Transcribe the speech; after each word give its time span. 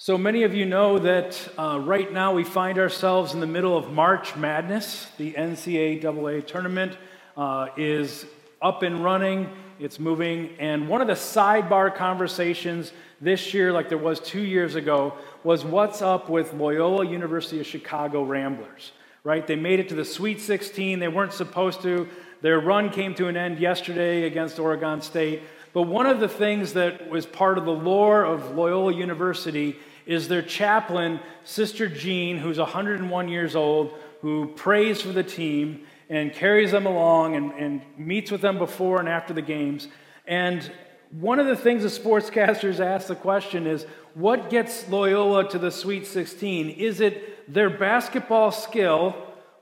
So 0.00 0.16
many 0.16 0.44
of 0.44 0.54
you 0.54 0.64
know 0.64 1.00
that 1.00 1.48
uh, 1.58 1.80
right 1.80 2.12
now 2.12 2.32
we 2.32 2.44
find 2.44 2.78
ourselves 2.78 3.34
in 3.34 3.40
the 3.40 3.48
middle 3.48 3.76
of 3.76 3.90
March 3.90 4.36
Madness. 4.36 5.08
The 5.18 5.32
NCAA 5.32 6.46
tournament 6.46 6.96
uh, 7.36 7.70
is 7.76 8.24
up 8.62 8.84
and 8.84 9.02
running, 9.02 9.50
it's 9.80 9.98
moving. 9.98 10.50
And 10.60 10.88
one 10.88 11.00
of 11.00 11.08
the 11.08 11.14
sidebar 11.14 11.92
conversations 11.92 12.92
this 13.20 13.52
year, 13.52 13.72
like 13.72 13.88
there 13.88 13.98
was 13.98 14.20
two 14.20 14.42
years 14.42 14.76
ago, 14.76 15.14
was 15.42 15.64
what's 15.64 16.00
up 16.00 16.28
with 16.28 16.54
Loyola 16.54 17.04
University 17.04 17.58
of 17.58 17.66
Chicago 17.66 18.22
Ramblers, 18.22 18.92
right? 19.24 19.44
They 19.44 19.56
made 19.56 19.80
it 19.80 19.88
to 19.88 19.96
the 19.96 20.04
Sweet 20.04 20.40
16, 20.40 21.00
they 21.00 21.08
weren't 21.08 21.32
supposed 21.32 21.82
to. 21.82 22.08
Their 22.40 22.60
run 22.60 22.90
came 22.90 23.16
to 23.16 23.26
an 23.26 23.36
end 23.36 23.58
yesterday 23.58 24.26
against 24.26 24.60
Oregon 24.60 25.00
State. 25.00 25.42
But 25.72 25.82
one 25.82 26.06
of 26.06 26.20
the 26.20 26.28
things 26.28 26.74
that 26.74 27.10
was 27.10 27.26
part 27.26 27.58
of 27.58 27.64
the 27.64 27.72
lore 27.72 28.24
of 28.24 28.54
Loyola 28.54 28.94
University 28.94 29.76
is 30.08 30.26
their 30.26 30.42
chaplain, 30.42 31.20
Sister 31.44 31.86
Jean, 31.86 32.38
who's 32.38 32.58
101 32.58 33.28
years 33.28 33.54
old, 33.54 33.92
who 34.22 34.46
prays 34.56 35.02
for 35.02 35.12
the 35.12 35.22
team 35.22 35.86
and 36.08 36.32
carries 36.32 36.72
them 36.72 36.86
along 36.86 37.36
and, 37.36 37.52
and 37.52 37.82
meets 37.96 38.30
with 38.30 38.40
them 38.40 38.58
before 38.58 38.98
and 38.98 39.08
after 39.08 39.34
the 39.34 39.42
games. 39.42 39.86
And 40.26 40.68
one 41.10 41.38
of 41.38 41.46
the 41.46 41.56
things 41.56 41.82
the 41.82 41.88
sportscasters 41.88 42.80
ask 42.80 43.06
the 43.06 43.14
question 43.14 43.66
is 43.66 43.84
what 44.14 44.50
gets 44.50 44.88
Loyola 44.88 45.48
to 45.50 45.58
the 45.58 45.70
Sweet 45.70 46.06
16? 46.06 46.70
Is 46.70 47.00
it 47.00 47.52
their 47.52 47.70
basketball 47.70 48.50
skill 48.50 49.14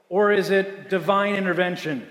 or 0.08 0.30
is 0.30 0.50
it 0.50 0.88
divine 0.88 1.34
intervention? 1.34 2.06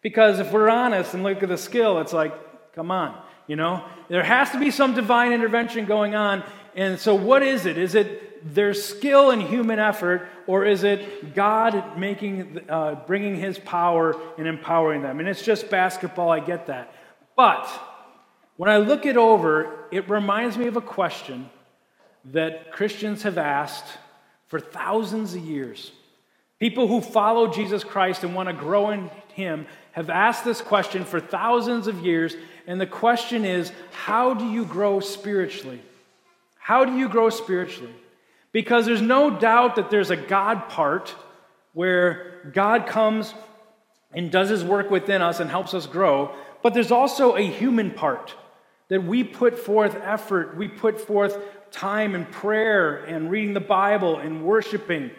Because 0.00 0.38
if 0.38 0.52
we're 0.52 0.70
honest 0.70 1.12
and 1.12 1.24
look 1.24 1.42
at 1.42 1.48
the 1.48 1.58
skill, 1.58 1.98
it's 1.98 2.12
like, 2.12 2.32
come 2.74 2.92
on, 2.92 3.20
you 3.48 3.56
know? 3.56 3.84
There 4.08 4.22
has 4.22 4.50
to 4.50 4.60
be 4.60 4.70
some 4.70 4.94
divine 4.94 5.32
intervention 5.32 5.86
going 5.86 6.14
on. 6.14 6.44
And 6.74 6.98
so, 6.98 7.14
what 7.14 7.42
is 7.42 7.66
it? 7.66 7.78
Is 7.78 7.94
it 7.94 8.54
their 8.54 8.74
skill 8.74 9.30
and 9.30 9.40
human 9.40 9.78
effort, 9.78 10.28
or 10.46 10.64
is 10.64 10.84
it 10.84 11.34
God 11.34 11.98
making, 11.98 12.60
uh, 12.68 12.96
bringing 13.06 13.36
His 13.36 13.58
power 13.58 14.14
and 14.36 14.46
empowering 14.46 15.02
them? 15.02 15.20
And 15.20 15.28
it's 15.28 15.42
just 15.42 15.70
basketball, 15.70 16.30
I 16.30 16.40
get 16.40 16.66
that. 16.66 16.92
But 17.36 17.68
when 18.56 18.70
I 18.70 18.78
look 18.78 19.06
it 19.06 19.16
over, 19.16 19.86
it 19.90 20.08
reminds 20.10 20.58
me 20.58 20.66
of 20.66 20.76
a 20.76 20.82
question 20.82 21.48
that 22.26 22.72
Christians 22.72 23.22
have 23.22 23.38
asked 23.38 23.86
for 24.46 24.60
thousands 24.60 25.34
of 25.34 25.42
years. 25.44 25.92
People 26.60 26.86
who 26.86 27.00
follow 27.00 27.52
Jesus 27.52 27.82
Christ 27.82 28.24
and 28.24 28.34
want 28.34 28.48
to 28.48 28.54
grow 28.54 28.90
in 28.90 29.10
Him 29.34 29.66
have 29.92 30.10
asked 30.10 30.44
this 30.44 30.60
question 30.60 31.04
for 31.04 31.20
thousands 31.20 31.86
of 31.86 32.04
years. 32.04 32.36
And 32.66 32.80
the 32.80 32.86
question 32.86 33.44
is 33.44 33.72
how 33.92 34.34
do 34.34 34.48
you 34.48 34.64
grow 34.64 35.00
spiritually? 35.00 35.80
How 36.64 36.86
do 36.86 36.96
you 36.96 37.10
grow 37.10 37.28
spiritually? 37.28 37.92
Because 38.50 38.86
there's 38.86 39.02
no 39.02 39.28
doubt 39.28 39.76
that 39.76 39.90
there's 39.90 40.08
a 40.08 40.16
God 40.16 40.70
part 40.70 41.14
where 41.74 42.50
God 42.54 42.86
comes 42.86 43.34
and 44.14 44.30
does 44.30 44.48
his 44.48 44.64
work 44.64 44.90
within 44.90 45.20
us 45.20 45.40
and 45.40 45.50
helps 45.50 45.74
us 45.74 45.86
grow, 45.86 46.34
but 46.62 46.72
there's 46.72 46.90
also 46.90 47.36
a 47.36 47.42
human 47.42 47.90
part 47.90 48.34
that 48.88 49.04
we 49.04 49.22
put 49.22 49.58
forth 49.58 49.94
effort, 49.96 50.56
we 50.56 50.66
put 50.66 50.98
forth 50.98 51.36
time 51.70 52.14
and 52.14 52.30
prayer 52.30 52.96
and 53.04 53.30
reading 53.30 53.52
the 53.52 53.60
Bible 53.60 54.16
and 54.16 54.42
worshiping. 54.42 55.10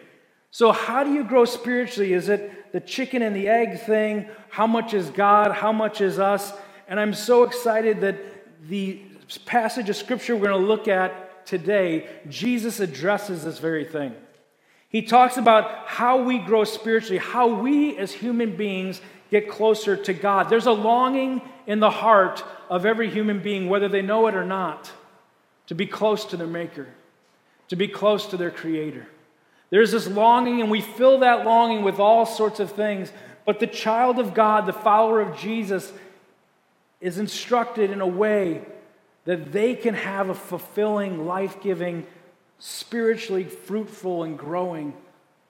So, 0.50 0.72
how 0.72 1.04
do 1.04 1.14
you 1.14 1.24
grow 1.24 1.46
spiritually? 1.46 2.14
Is 2.14 2.28
it 2.28 2.72
the 2.72 2.80
chicken 2.80 3.22
and 3.22 3.36
the 3.36 3.50
egg 3.50 3.82
thing? 3.82 4.28
How 4.50 4.66
much 4.66 4.96
is 4.96 5.12
God? 5.12 5.52
How 5.52 5.72
much 5.72 6.02
is 6.02 6.18
us? 6.18 6.54
And 6.88 7.00
I'm 7.00 7.14
so 7.14 7.44
excited 7.44 8.02
that 8.02 8.18
the 8.68 9.00
passage 9.46 9.92
of 9.92 9.96
scripture 9.96 10.36
we're 10.36 10.48
going 10.48 10.60
to 10.60 10.68
look 10.68 10.88
at 10.88 11.25
today, 11.46 12.08
Jesus 12.30 12.80
addresses 12.80 13.44
this 13.44 13.60
very 13.60 13.86
thing. 13.86 14.14
He 14.90 15.02
talks 15.02 15.38
about 15.38 15.88
how 15.88 16.24
we 16.24 16.40
grow 16.40 16.64
spiritually, 16.64 17.18
how 17.18 17.48
we 17.48 17.98
as 17.98 18.12
human 18.12 18.56
beings 18.56 19.02
get 19.30 19.50
closer 19.50 19.98
to 19.98 20.14
God. 20.14 20.50
There's 20.50 20.68
a 20.68 20.72
longing 20.72 21.42
in 21.68 21.80
the 21.80 21.90
heart 21.90 22.44
of 22.70 22.86
every 22.86 23.10
human 23.10 23.42
being, 23.42 23.68
whether 23.68 23.90
they 23.90 24.02
know 24.02 24.28
it 24.28 24.36
or 24.36 24.46
not, 24.46 24.92
to 25.68 25.76
be 25.76 25.86
close 25.86 26.26
to 26.26 26.38
their 26.38 26.48
Maker, 26.48 26.88
to 27.68 27.76
be 27.76 27.88
close 27.88 28.28
to 28.28 28.38
their 28.38 28.52
Creator. 28.52 29.08
There's 29.70 29.92
this 29.92 30.08
longing, 30.08 30.62
and 30.62 30.72
we 30.72 30.82
fill 30.82 31.20
that 31.20 31.44
longing 31.44 31.84
with 31.84 32.00
all 32.00 32.26
sorts 32.26 32.60
of 32.60 32.72
things. 32.72 33.12
But 33.46 33.60
the 33.60 33.68
child 33.68 34.20
of 34.20 34.34
God, 34.34 34.66
the 34.66 34.74
follower 34.74 35.22
of 35.22 35.38
Jesus, 35.38 35.92
is 37.02 37.18
instructed 37.18 37.92
in 37.92 38.02
a 38.02 38.08
way 38.08 38.62
that 39.26 39.52
they 39.52 39.76
can 39.76 39.94
have 39.94 40.30
a 40.30 40.36
fulfilling, 40.36 41.26
life 41.26 41.62
giving, 41.62 42.06
spiritually 42.60 43.44
fruitful, 43.44 44.24
and 44.24 44.38
growing 44.38 44.94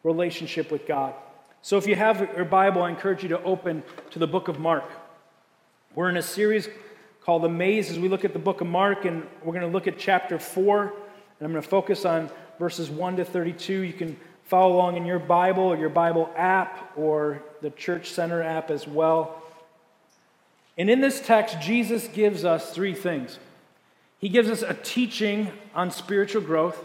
relationship 0.04 0.72
with 0.72 0.88
God. 0.88 1.14
So, 1.62 1.78
if 1.78 1.88
you 1.88 1.96
have 1.96 2.20
your 2.36 2.46
Bible, 2.46 2.84
I 2.84 2.90
encourage 2.90 3.24
you 3.24 3.30
to 3.30 3.44
open 3.44 3.84
to 4.12 4.20
the 4.20 4.28
book 4.28 4.48
of 4.48 4.60
Mark. 4.60 4.86
We're 5.94 6.10
in 6.10 6.18
a 6.18 6.22
series 6.22 6.70
called 7.22 7.44
The 7.44 7.50
Maze 7.50 7.90
as 7.90 7.98
we 7.98 8.08
look 8.08 8.24
at 8.24 8.34
the 8.34 8.40
book 8.40 8.62
of 8.62 8.68
Mark, 8.68 9.06
and 9.06 9.26
we're 9.44 9.54
going 9.54 9.66
to 9.66 9.74
look 9.74 9.88
at 9.88 9.98
chapter 9.98 10.38
4, 10.38 10.84
and 10.84 10.92
I'm 11.42 11.52
going 11.52 11.64
to 11.64 11.68
focus 11.68 12.06
on 12.06 12.30
verses 12.60 12.90
1 12.90 13.18
to 13.18 13.26
32. 13.26 13.82
You 13.82 13.94
can 13.94 14.16
follow 14.44 14.76
along 14.76 14.96
in 14.98 15.06
your 15.06 15.20
Bible 15.20 15.64
or 15.64 15.76
your 15.76 15.90
Bible 15.90 16.30
app 16.38 16.96
or 16.96 17.42
the 17.62 17.72
Church 17.72 18.12
Center 18.12 18.42
app 18.44 18.70
as 18.70 18.88
well. 18.88 19.42
And 20.78 20.90
in 20.90 21.02
this 21.02 21.20
text, 21.20 21.60
Jesus 21.62 22.08
gives 22.08 22.46
us 22.46 22.72
three 22.72 22.94
things. 22.94 23.40
He 24.20 24.30
gives 24.30 24.50
us 24.50 24.62
a 24.62 24.74
teaching 24.74 25.52
on 25.74 25.92
spiritual 25.92 26.42
growth. 26.42 26.84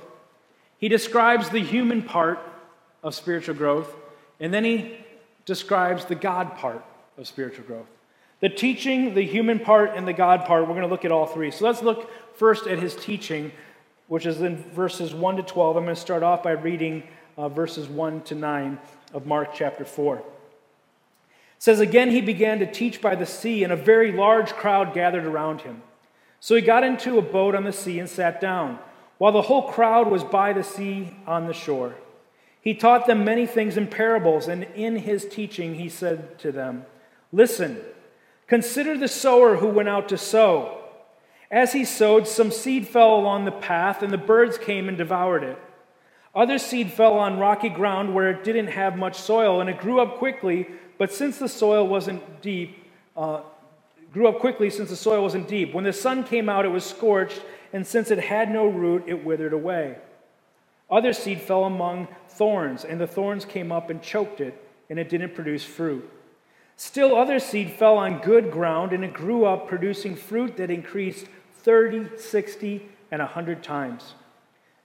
He 0.78 0.88
describes 0.88 1.48
the 1.48 1.60
human 1.60 2.02
part 2.02 2.38
of 3.02 3.14
spiritual 3.14 3.54
growth, 3.54 3.94
and 4.38 4.52
then 4.52 4.64
he 4.64 4.96
describes 5.46 6.04
the 6.04 6.14
God 6.14 6.56
part 6.56 6.84
of 7.16 7.26
spiritual 7.26 7.64
growth. 7.64 7.86
The 8.40 8.48
teaching, 8.48 9.14
the 9.14 9.22
human 9.22 9.58
part, 9.60 9.92
and 9.94 10.08
the 10.08 10.12
God 10.12 10.46
part, 10.46 10.62
we're 10.62 10.74
going 10.74 10.82
to 10.82 10.88
look 10.88 11.04
at 11.04 11.12
all 11.12 11.26
three. 11.26 11.50
So 11.50 11.66
let's 11.66 11.82
look 11.82 12.10
first 12.34 12.66
at 12.66 12.78
his 12.78 12.96
teaching, 12.96 13.52
which 14.08 14.24
is 14.24 14.40
in 14.40 14.56
verses 14.72 15.14
1 15.14 15.36
to 15.36 15.42
12. 15.42 15.76
I'm 15.76 15.84
going 15.84 15.94
to 15.94 16.00
start 16.00 16.22
off 16.22 16.42
by 16.42 16.52
reading 16.52 17.02
uh, 17.36 17.50
verses 17.50 17.86
1 17.88 18.22
to 18.22 18.34
9 18.34 18.78
of 19.12 19.26
Mark 19.26 19.50
chapter 19.54 19.84
4. 19.84 20.16
It 20.16 20.24
says, 21.58 21.80
Again, 21.80 22.10
he 22.10 22.22
began 22.22 22.58
to 22.60 22.70
teach 22.70 23.02
by 23.02 23.14
the 23.14 23.26
sea, 23.26 23.62
and 23.62 23.72
a 23.72 23.76
very 23.76 24.12
large 24.12 24.52
crowd 24.52 24.94
gathered 24.94 25.26
around 25.26 25.60
him. 25.60 25.82
So 26.40 26.54
he 26.54 26.62
got 26.62 26.84
into 26.84 27.18
a 27.18 27.22
boat 27.22 27.54
on 27.54 27.64
the 27.64 27.72
sea 27.72 27.98
and 27.98 28.08
sat 28.08 28.40
down, 28.40 28.78
while 29.18 29.32
the 29.32 29.42
whole 29.42 29.70
crowd 29.70 30.10
was 30.10 30.24
by 30.24 30.54
the 30.54 30.64
sea 30.64 31.14
on 31.26 31.46
the 31.46 31.52
shore. 31.52 31.94
He 32.62 32.74
taught 32.74 33.06
them 33.06 33.24
many 33.24 33.46
things 33.46 33.76
in 33.76 33.86
parables, 33.86 34.48
and 34.48 34.64
in 34.74 34.96
his 34.96 35.26
teaching 35.26 35.74
he 35.74 35.88
said 35.90 36.38
to 36.40 36.50
them, 36.50 36.86
Listen, 37.30 37.78
consider 38.46 38.96
the 38.96 39.08
sower 39.08 39.56
who 39.56 39.68
went 39.68 39.88
out 39.88 40.08
to 40.08 40.18
sow. 40.18 40.78
As 41.50 41.72
he 41.72 41.84
sowed, 41.84 42.26
some 42.26 42.50
seed 42.50 42.88
fell 42.88 43.14
along 43.14 43.44
the 43.44 43.52
path, 43.52 44.02
and 44.02 44.12
the 44.12 44.18
birds 44.18 44.56
came 44.56 44.88
and 44.88 44.96
devoured 44.96 45.42
it. 45.42 45.58
Other 46.34 46.58
seed 46.58 46.92
fell 46.92 47.14
on 47.14 47.38
rocky 47.38 47.68
ground 47.68 48.14
where 48.14 48.30
it 48.30 48.44
didn't 48.44 48.68
have 48.68 48.96
much 48.96 49.16
soil, 49.18 49.60
and 49.60 49.68
it 49.68 49.78
grew 49.78 50.00
up 50.00 50.18
quickly, 50.18 50.68
but 50.96 51.12
since 51.12 51.38
the 51.38 51.48
soil 51.48 51.86
wasn't 51.86 52.40
deep, 52.40 52.84
uh, 53.16 53.40
grew 54.12 54.28
up 54.28 54.38
quickly 54.38 54.71
since 54.71 54.91
the 54.91 54.97
soil 54.97 55.22
wasn't 55.22 55.48
deep. 55.48 55.72
When 55.72 55.84
the 55.84 55.93
sun 55.93 56.25
came 56.25 56.48
out, 56.48 56.65
it 56.65 56.71
was 56.71 56.84
scorched, 56.84 57.41
and 57.72 57.87
since 57.87 58.10
it 58.10 58.19
had 58.19 58.50
no 58.50 58.66
root, 58.66 59.04
it 59.06 59.25
withered 59.25 59.53
away. 59.53 59.97
Other 60.91 61.12
seed 61.12 61.41
fell 61.41 61.65
among 61.65 62.09
thorns, 62.28 62.84
and 62.84 63.00
the 63.00 63.06
thorns 63.06 63.44
came 63.44 63.70
up 63.70 63.91
and 63.91 64.03
choked 64.03 64.41
it, 64.41 64.60
and 64.88 64.99
it 64.99 65.09
didn't 65.09 65.34
produce 65.34 65.65
fruit. 65.65 66.09
Still, 66.76 67.15
other 67.15 67.38
seed 67.38 67.72
fell 67.72 67.99
on 67.99 68.20
good 68.20 68.50
ground, 68.50 68.93
and 68.93 69.04
it 69.04 69.12
grew 69.12 69.44
up, 69.44 69.69
producing 69.69 70.16
fruit 70.16 70.56
that 70.56 70.70
increased 70.70 71.26
30, 71.59 72.16
60, 72.16 72.88
and 73.10 73.22
a 73.22 73.26
100 73.26 73.62
times. 73.62 74.15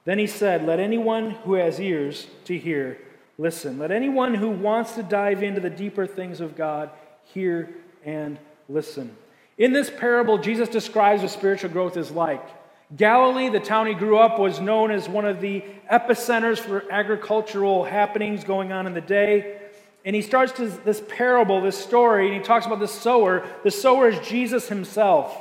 Then 0.04 0.18
he 0.18 0.26
said, 0.26 0.64
Let 0.64 0.78
anyone 0.78 1.30
who 1.30 1.54
has 1.54 1.80
ears 1.80 2.28
to 2.44 2.56
hear 2.56 2.98
listen. 3.38 3.78
Let 3.78 3.90
anyone 3.90 4.34
who 4.34 4.50
wants 4.50 4.92
to 4.94 5.02
dive 5.02 5.42
into 5.42 5.60
the 5.60 5.70
deeper 5.70 6.06
things 6.06 6.40
of 6.40 6.56
God 6.56 6.90
hear 7.24 7.70
and 8.04 8.38
listen. 8.68 9.16
In 9.58 9.72
this 9.72 9.90
parable, 9.90 10.38
Jesus 10.38 10.68
describes 10.68 11.22
what 11.22 11.30
spiritual 11.30 11.70
growth 11.70 11.96
is 11.96 12.10
like. 12.10 12.46
Galilee, 12.94 13.48
the 13.48 13.58
town 13.60 13.86
he 13.86 13.94
grew 13.94 14.18
up, 14.18 14.38
was 14.38 14.60
known 14.60 14.90
as 14.90 15.08
one 15.08 15.24
of 15.24 15.40
the 15.40 15.64
epicenters 15.90 16.58
for 16.58 16.84
agricultural 16.92 17.84
happenings 17.84 18.44
going 18.44 18.70
on 18.70 18.86
in 18.86 18.94
the 18.94 19.00
day. 19.00 19.60
And 20.04 20.14
he 20.14 20.22
starts 20.22 20.52
this 20.52 21.02
parable, 21.08 21.60
this 21.60 21.76
story, 21.76 22.26
and 22.26 22.36
he 22.36 22.42
talks 22.42 22.64
about 22.64 22.78
the 22.78 22.86
sower. 22.86 23.44
The 23.64 23.72
sower 23.72 24.08
is 24.08 24.28
Jesus 24.28 24.68
himself. 24.68 25.36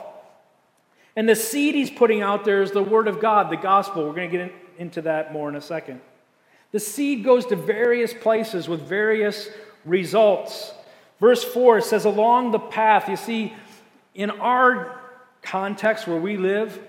And 1.15 1.29
the 1.29 1.35
seed 1.35 1.75
he's 1.75 1.91
putting 1.91 2.21
out 2.21 2.45
there 2.45 2.63
is 2.63 2.71
the 2.71 2.81
word 2.83 3.07
of 3.07 3.19
God, 3.19 3.51
the 3.51 3.57
gospel. 3.57 4.05
We're 4.05 4.15
going 4.15 4.31
to 4.31 4.37
get 4.37 4.55
into 4.79 5.01
that 5.03 5.31
more 5.31 5.49
in 5.49 5.55
a 5.55 5.61
second. 5.61 6.01
The 6.71 6.79
seed 6.79 7.23
goes 7.23 7.45
to 7.47 7.55
various 7.55 8.13
places 8.13 8.67
with 8.67 8.81
various 8.81 9.49
results. 9.85 10.73
Verse 11.19 11.43
4 11.43 11.81
says, 11.81 12.05
Along 12.05 12.51
the 12.51 12.59
path, 12.59 13.07
you 13.07 13.15
see, 13.17 13.53
in 14.15 14.31
our 14.31 14.99
context 15.43 16.07
where 16.07 16.19
we 16.19 16.37
live, 16.37 16.81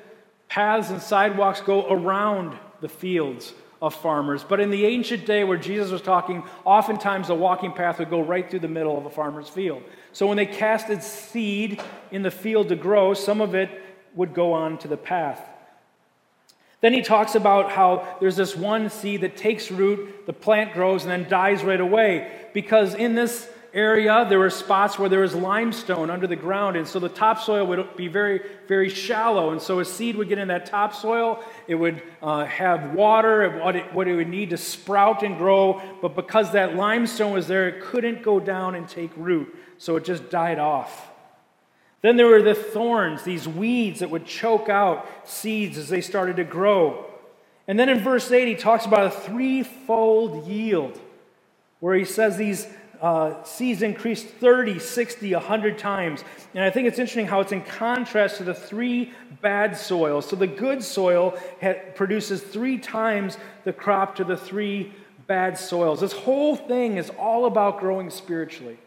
Paths 0.49 0.91
and 0.91 1.03
sidewalks 1.03 1.61
go 1.61 1.87
around 1.91 2.57
the 2.81 2.89
fields 2.89 3.53
of 3.83 3.95
farmers. 3.95 4.45
But 4.45 4.61
in 4.61 4.71
the 4.71 4.87
ancient 4.87 5.27
day 5.27 5.45
where 5.45 5.59
Jesus 5.59 5.91
was 5.91 6.01
talking, 6.01 6.45
oftentimes 6.65 7.29
a 7.29 7.35
walking 7.35 7.73
path 7.73 7.99
would 7.99 8.11
go 8.11 8.21
right 8.21 8.49
through 8.49 8.61
the 8.61 8.69
middle 8.69 8.97
of 8.97 9.07
a 9.07 9.11
farmer's 9.11 9.49
field. 9.49 9.83
So 10.13 10.27
when 10.27 10.37
they 10.37 10.47
casted 10.47 11.03
seed 11.03 11.83
in 12.11 12.23
the 12.23 12.31
field 12.31 12.69
to 12.69 12.77
grow, 12.77 13.13
some 13.13 13.41
of 13.41 13.55
it 13.55 13.71
would 14.15 14.33
go 14.33 14.53
on 14.53 14.79
to 14.79 14.89
the 14.89 14.97
path. 14.97 15.41
Then 16.81 16.93
he 16.93 17.03
talks 17.03 17.35
about 17.35 17.71
how 17.71 18.17
there's 18.21 18.37
this 18.37 18.57
one 18.57 18.89
seed 18.89 19.23
that 19.23 19.37
takes 19.37 19.71
root, 19.71 20.27
the 20.27 20.33
plant 20.33 20.73
grows, 20.73 21.03
and 21.03 21.11
then 21.11 21.29
dies 21.29 21.65
right 21.65 21.81
away. 21.81 22.31
Because 22.55 22.95
in 22.95 23.15
this 23.15 23.49
area, 23.77 24.25
there 24.27 24.39
were 24.39 24.51
spots 24.51 24.99
where 24.99 25.11
there 25.11 25.21
was 25.21 25.35
limestone 25.35 26.09
under 26.09 26.27
the 26.27 26.35
ground, 26.35 26.77
and 26.77 26.89
so 26.89 26.99
the 26.99 27.11
topsoil 27.11 27.67
would 27.67 27.95
be 27.95 28.09
very, 28.09 28.41
very 28.67 28.89
shallow. 28.89 29.51
And 29.51 29.61
so 29.61 29.81
a 29.81 29.85
seed 29.85 30.17
would 30.17 30.29
get 30.29 30.39
in 30.39 30.49
that 30.49 30.65
topsoil, 30.65 31.45
it 31.69 31.75
would 31.75 32.03
uh, 32.23 32.47
have 32.47 32.95
water, 32.95 33.61
what 33.61 33.77
it, 33.77 33.93
what 33.93 34.09
it 34.09 34.17
would 34.17 34.29
need 34.29 34.51
to 34.51 34.57
sprout 34.57 35.23
and 35.23 35.37
grow, 35.37 35.83
but 36.01 36.17
because 36.17 36.53
that 36.53 36.75
limestone 36.75 37.33
was 37.33 37.47
there, 37.47 37.69
it 37.69 37.83
couldn't 37.83 38.23
go 38.23 38.41
down 38.41 38.75
and 38.75 38.89
take 38.89 39.11
root, 39.15 39.55
so 39.77 39.97
it 39.97 40.05
just 40.05 40.31
died 40.31 40.59
off. 40.59 41.11
Then 42.01 42.17
there 42.17 42.27
were 42.27 42.43
the 42.43 42.55
thorns, 42.55 43.25
these 43.25 43.47
weeds 43.47 44.01
that 44.01 44.11
would 44.11 44.25
choke 44.25 44.71
out 44.71 45.07
seeds 45.25 45.77
as 45.77 45.91
they 45.91 46.01
started 46.01 46.37
to 46.37 46.45
grow. 46.45 47.05
And 47.69 47.79
then 47.79 47.89
in 47.91 48.01
verse 48.01 48.31
8, 48.31 48.49
he 48.49 48.55
talks 48.55 48.87
about 48.87 49.07
a 49.07 49.11
threefold 49.11 50.47
yield, 50.47 50.99
where 51.81 51.95
he 51.95 52.05
says 52.05 52.39
these 52.39 52.67
uh, 53.01 53.43
seeds 53.45 53.83
increase 53.83 54.23
30, 54.23 54.79
60, 54.79 55.35
100 55.35 55.79
times. 55.79 56.25
And 56.55 56.65
I 56.65 56.71
think 56.71 56.89
it's 56.89 56.99
interesting 56.99 57.27
how 57.27 57.41
it's 57.41 57.53
in 57.53 57.63
contrast 57.63 58.39
to 58.39 58.45
the 58.45 58.55
three 58.55 59.13
bad 59.43 59.77
soils. 59.77 60.29
So 60.29 60.37
the 60.37 60.47
good 60.47 60.83
soil 60.83 61.39
produces 61.95 62.43
three 62.43 62.79
times 62.79 63.39
the 63.65 63.73
crop 63.73 64.17
to 64.17 64.25
the 64.25 64.37
three 64.37 64.93
bad 65.27 65.59
soils. 65.59 66.01
This 66.01 66.13
whole 66.13 66.57
thing 66.57 66.97
is 66.97 67.11
all 67.19 67.47
about 67.47 67.81
growing 67.81 68.11
spiritually. 68.11 68.79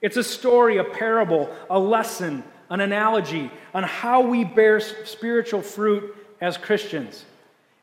It's 0.00 0.16
a 0.16 0.24
story, 0.24 0.78
a 0.78 0.84
parable, 0.84 1.54
a 1.68 1.78
lesson, 1.78 2.42
an 2.70 2.80
analogy 2.80 3.50
on 3.74 3.82
how 3.82 4.22
we 4.22 4.44
bear 4.44 4.80
spiritual 4.80 5.62
fruit 5.62 6.16
as 6.40 6.56
Christians. 6.56 7.24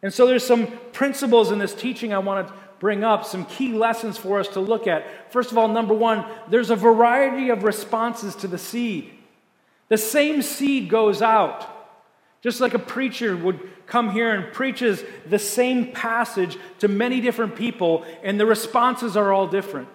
And 0.01 0.13
so 0.13 0.25
there's 0.25 0.45
some 0.45 0.67
principles 0.93 1.51
in 1.51 1.59
this 1.59 1.73
teaching 1.73 2.13
I 2.13 2.19
want 2.19 2.47
to 2.47 2.53
bring 2.79 3.03
up, 3.03 3.25
some 3.25 3.45
key 3.45 3.73
lessons 3.73 4.17
for 4.17 4.39
us 4.39 4.47
to 4.49 4.59
look 4.59 4.87
at. 4.87 5.31
First 5.31 5.51
of 5.51 5.57
all, 5.57 5.67
number 5.67 5.93
one, 5.93 6.25
there's 6.49 6.69
a 6.69 6.75
variety 6.75 7.49
of 7.49 7.63
responses 7.63 8.35
to 8.35 8.47
the 8.47 8.57
seed. 8.57 9.11
The 9.89 9.97
same 9.97 10.41
seed 10.41 10.89
goes 10.89 11.21
out. 11.21 11.73
Just 12.41 12.61
like 12.61 12.73
a 12.73 12.79
preacher 12.79 13.35
would 13.35 13.59
come 13.87 14.11
here 14.11 14.33
and 14.33 14.53
preaches 14.53 15.03
the 15.25 15.39
same 15.39 15.91
passage 15.91 16.57
to 16.79 16.87
many 16.87 17.19
different 17.19 17.55
people, 17.55 18.05
and 18.23 18.39
the 18.39 18.45
responses 18.45 19.17
are 19.17 19.33
all 19.33 19.47
different. 19.47 19.87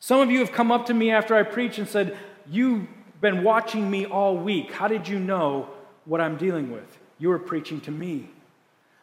Some 0.00 0.20
of 0.20 0.30
you 0.30 0.40
have 0.40 0.52
come 0.52 0.72
up 0.72 0.86
to 0.86 0.94
me 0.94 1.10
after 1.10 1.34
I 1.34 1.42
preach 1.42 1.78
and 1.78 1.88
said, 1.88 2.16
You've 2.48 2.88
been 3.20 3.44
watching 3.44 3.88
me 3.90 4.06
all 4.06 4.36
week. 4.36 4.72
How 4.72 4.88
did 4.88 5.06
you 5.06 5.18
know 5.18 5.68
what 6.06 6.20
I'm 6.20 6.36
dealing 6.36 6.70
with? 6.70 6.98
You 7.18 7.28
were 7.28 7.38
preaching 7.38 7.80
to 7.82 7.90
me. 7.90 8.30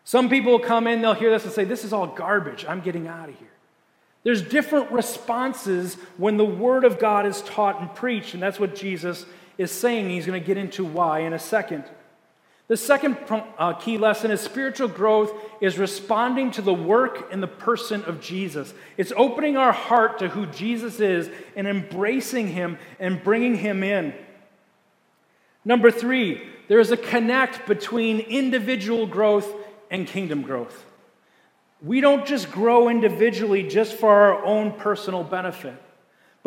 Some 0.07 0.29
people 0.29 0.53
will 0.53 0.59
come 0.59 0.87
in, 0.87 1.01
they'll 1.01 1.13
hear 1.13 1.29
this 1.29 1.43
and 1.43 1.51
say, 1.51 1.65
This 1.65 1.83
is 1.83 1.91
all 1.91 2.07
garbage. 2.07 2.63
I'm 2.65 2.79
getting 2.79 3.09
out 3.09 3.27
of 3.27 3.35
here. 3.35 3.49
There's 4.23 4.41
different 4.41 4.89
responses 4.93 5.95
when 6.15 6.37
the 6.37 6.45
Word 6.45 6.85
of 6.85 6.97
God 6.97 7.25
is 7.25 7.41
taught 7.41 7.81
and 7.81 7.93
preached, 7.93 8.33
and 8.33 8.41
that's 8.41 8.57
what 8.57 8.73
Jesus 8.73 9.25
is 9.57 9.69
saying. 9.69 10.09
He's 10.09 10.25
going 10.25 10.39
to 10.39 10.47
get 10.47 10.55
into 10.55 10.85
why 10.85 11.19
in 11.19 11.33
a 11.33 11.39
second. 11.39 11.83
The 12.69 12.77
second 12.77 13.17
uh, 13.59 13.73
key 13.73 13.97
lesson 13.97 14.31
is 14.31 14.39
spiritual 14.39 14.87
growth 14.87 15.33
is 15.59 15.77
responding 15.77 16.51
to 16.51 16.61
the 16.61 16.73
work 16.73 17.27
and 17.33 17.43
the 17.43 17.47
person 17.47 18.05
of 18.05 18.21
Jesus. 18.21 18.73
It's 18.95 19.11
opening 19.17 19.57
our 19.57 19.73
heart 19.73 20.19
to 20.19 20.29
who 20.29 20.45
Jesus 20.45 21.01
is 21.01 21.29
and 21.53 21.67
embracing 21.67 22.47
him 22.47 22.77
and 22.97 23.21
bringing 23.21 23.55
him 23.55 23.83
in. 23.83 24.13
Number 25.65 25.91
three, 25.91 26.47
there 26.69 26.79
is 26.79 26.91
a 26.91 26.97
connect 26.97 27.67
between 27.67 28.21
individual 28.21 29.05
growth 29.05 29.53
and 29.89 30.07
kingdom 30.07 30.41
growth. 30.41 30.85
We 31.81 32.01
don't 32.01 32.25
just 32.25 32.51
grow 32.51 32.89
individually 32.89 33.63
just 33.63 33.93
for 33.93 34.11
our 34.11 34.43
own 34.43 34.71
personal 34.73 35.23
benefit. 35.23 35.75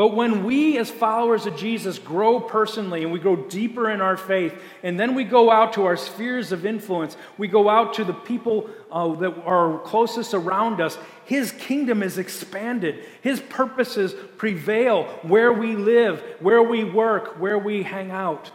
But 0.01 0.17
when 0.17 0.45
we, 0.45 0.79
as 0.79 0.91
followers 0.91 1.45
of 1.45 1.57
Jesus, 1.57 1.99
grow 1.99 2.41
personally 2.41 3.03
and 3.03 3.13
we 3.13 3.19
grow 3.19 3.37
deeper 3.37 3.91
in 3.91 4.01
our 4.01 4.17
faith, 4.17 4.55
and 4.83 4.99
then 4.99 5.15
we 5.15 5.25
go 5.25 5.51
out 5.51 5.75
to 5.75 5.85
our 5.85 5.97
spheres 5.99 6.53
of 6.53 6.65
influence, 6.65 7.19
we 7.37 7.49
go 7.49 7.69
out 7.69 7.93
to 7.95 8.05
the 8.05 8.15
people 8.15 8.71
uh, 8.91 9.09
that 9.17 9.37
are 9.45 9.79
closest 9.81 10.33
around 10.33 10.81
us, 10.81 10.97
His 11.27 11.53
kingdom 11.53 12.03
is 12.03 12.17
expanded. 12.17 13.05
His 13.21 13.41
purposes 13.41 14.15
prevail 14.39 15.05
where 15.21 15.53
we 15.53 15.77
live, 15.77 16.23
where 16.41 16.63
we 16.63 16.83
work, 16.83 17.39
where 17.39 17.59
we 17.59 17.83
hang 17.83 18.11
out. 18.11 18.51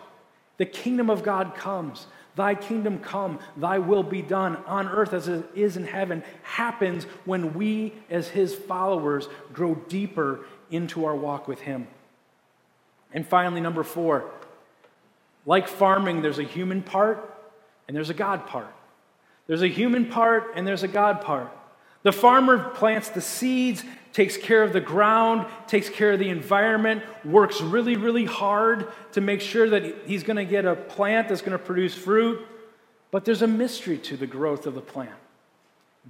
The 0.57 0.65
kingdom 0.65 1.11
of 1.11 1.21
God 1.21 1.53
comes. 1.53 2.07
Thy 2.35 2.55
kingdom 2.55 2.99
come, 2.99 3.39
thy 3.55 3.79
will 3.79 4.03
be 4.03 4.21
done 4.21 4.57
on 4.67 4.89
earth 4.89 5.13
as 5.13 5.27
it 5.27 5.45
is 5.55 5.77
in 5.77 5.85
heaven, 5.85 6.23
happens 6.43 7.05
when 7.23 7.53
we, 7.53 7.93
as 8.09 8.27
his 8.27 8.53
followers, 8.53 9.29
grow 9.53 9.75
deeper 9.75 10.41
into 10.69 11.05
our 11.05 11.15
walk 11.15 11.47
with 11.47 11.61
Him. 11.61 11.87
And 13.13 13.25
finally, 13.25 13.61
number 13.61 13.83
four, 13.83 14.29
like 15.45 15.67
farming, 15.67 16.21
there's 16.21 16.39
a 16.39 16.43
human 16.43 16.81
part 16.81 17.33
and 17.87 17.95
there's 17.95 18.09
a 18.09 18.15
God 18.15 18.47
part. 18.47 18.73
There's 19.47 19.61
a 19.61 19.67
human 19.67 20.07
part 20.07 20.51
and 20.55 20.67
there's 20.67 20.83
a 20.83 20.87
God 20.87 21.21
part. 21.21 21.51
The 22.03 22.11
farmer 22.11 22.69
plants 22.69 23.09
the 23.09 23.21
seeds, 23.21 23.83
takes 24.15 24.37
care 24.37 24.63
of 24.63 24.71
the 24.71 24.79
ground, 24.79 25.45
takes 25.67 25.89
care 25.89 26.13
of 26.13 26.19
the 26.19 26.29
environment, 26.29 27.03
works 27.25 27.59
really, 27.59 27.97
really 27.97 28.23
hard 28.23 28.87
to 29.11 29.19
make 29.19 29.41
sure 29.41 29.69
that 29.69 29.83
he's 30.05 30.23
going 30.23 30.37
to 30.37 30.45
get 30.45 30.63
a 30.63 30.73
plant 30.73 31.27
that's 31.27 31.41
going 31.41 31.51
to 31.51 31.61
produce 31.61 31.93
fruit. 31.93 32.39
But 33.11 33.25
there's 33.25 33.41
a 33.41 33.47
mystery 33.47 33.97
to 33.97 34.15
the 34.15 34.25
growth 34.25 34.67
of 34.67 34.73
the 34.73 34.79
plant. 34.79 35.11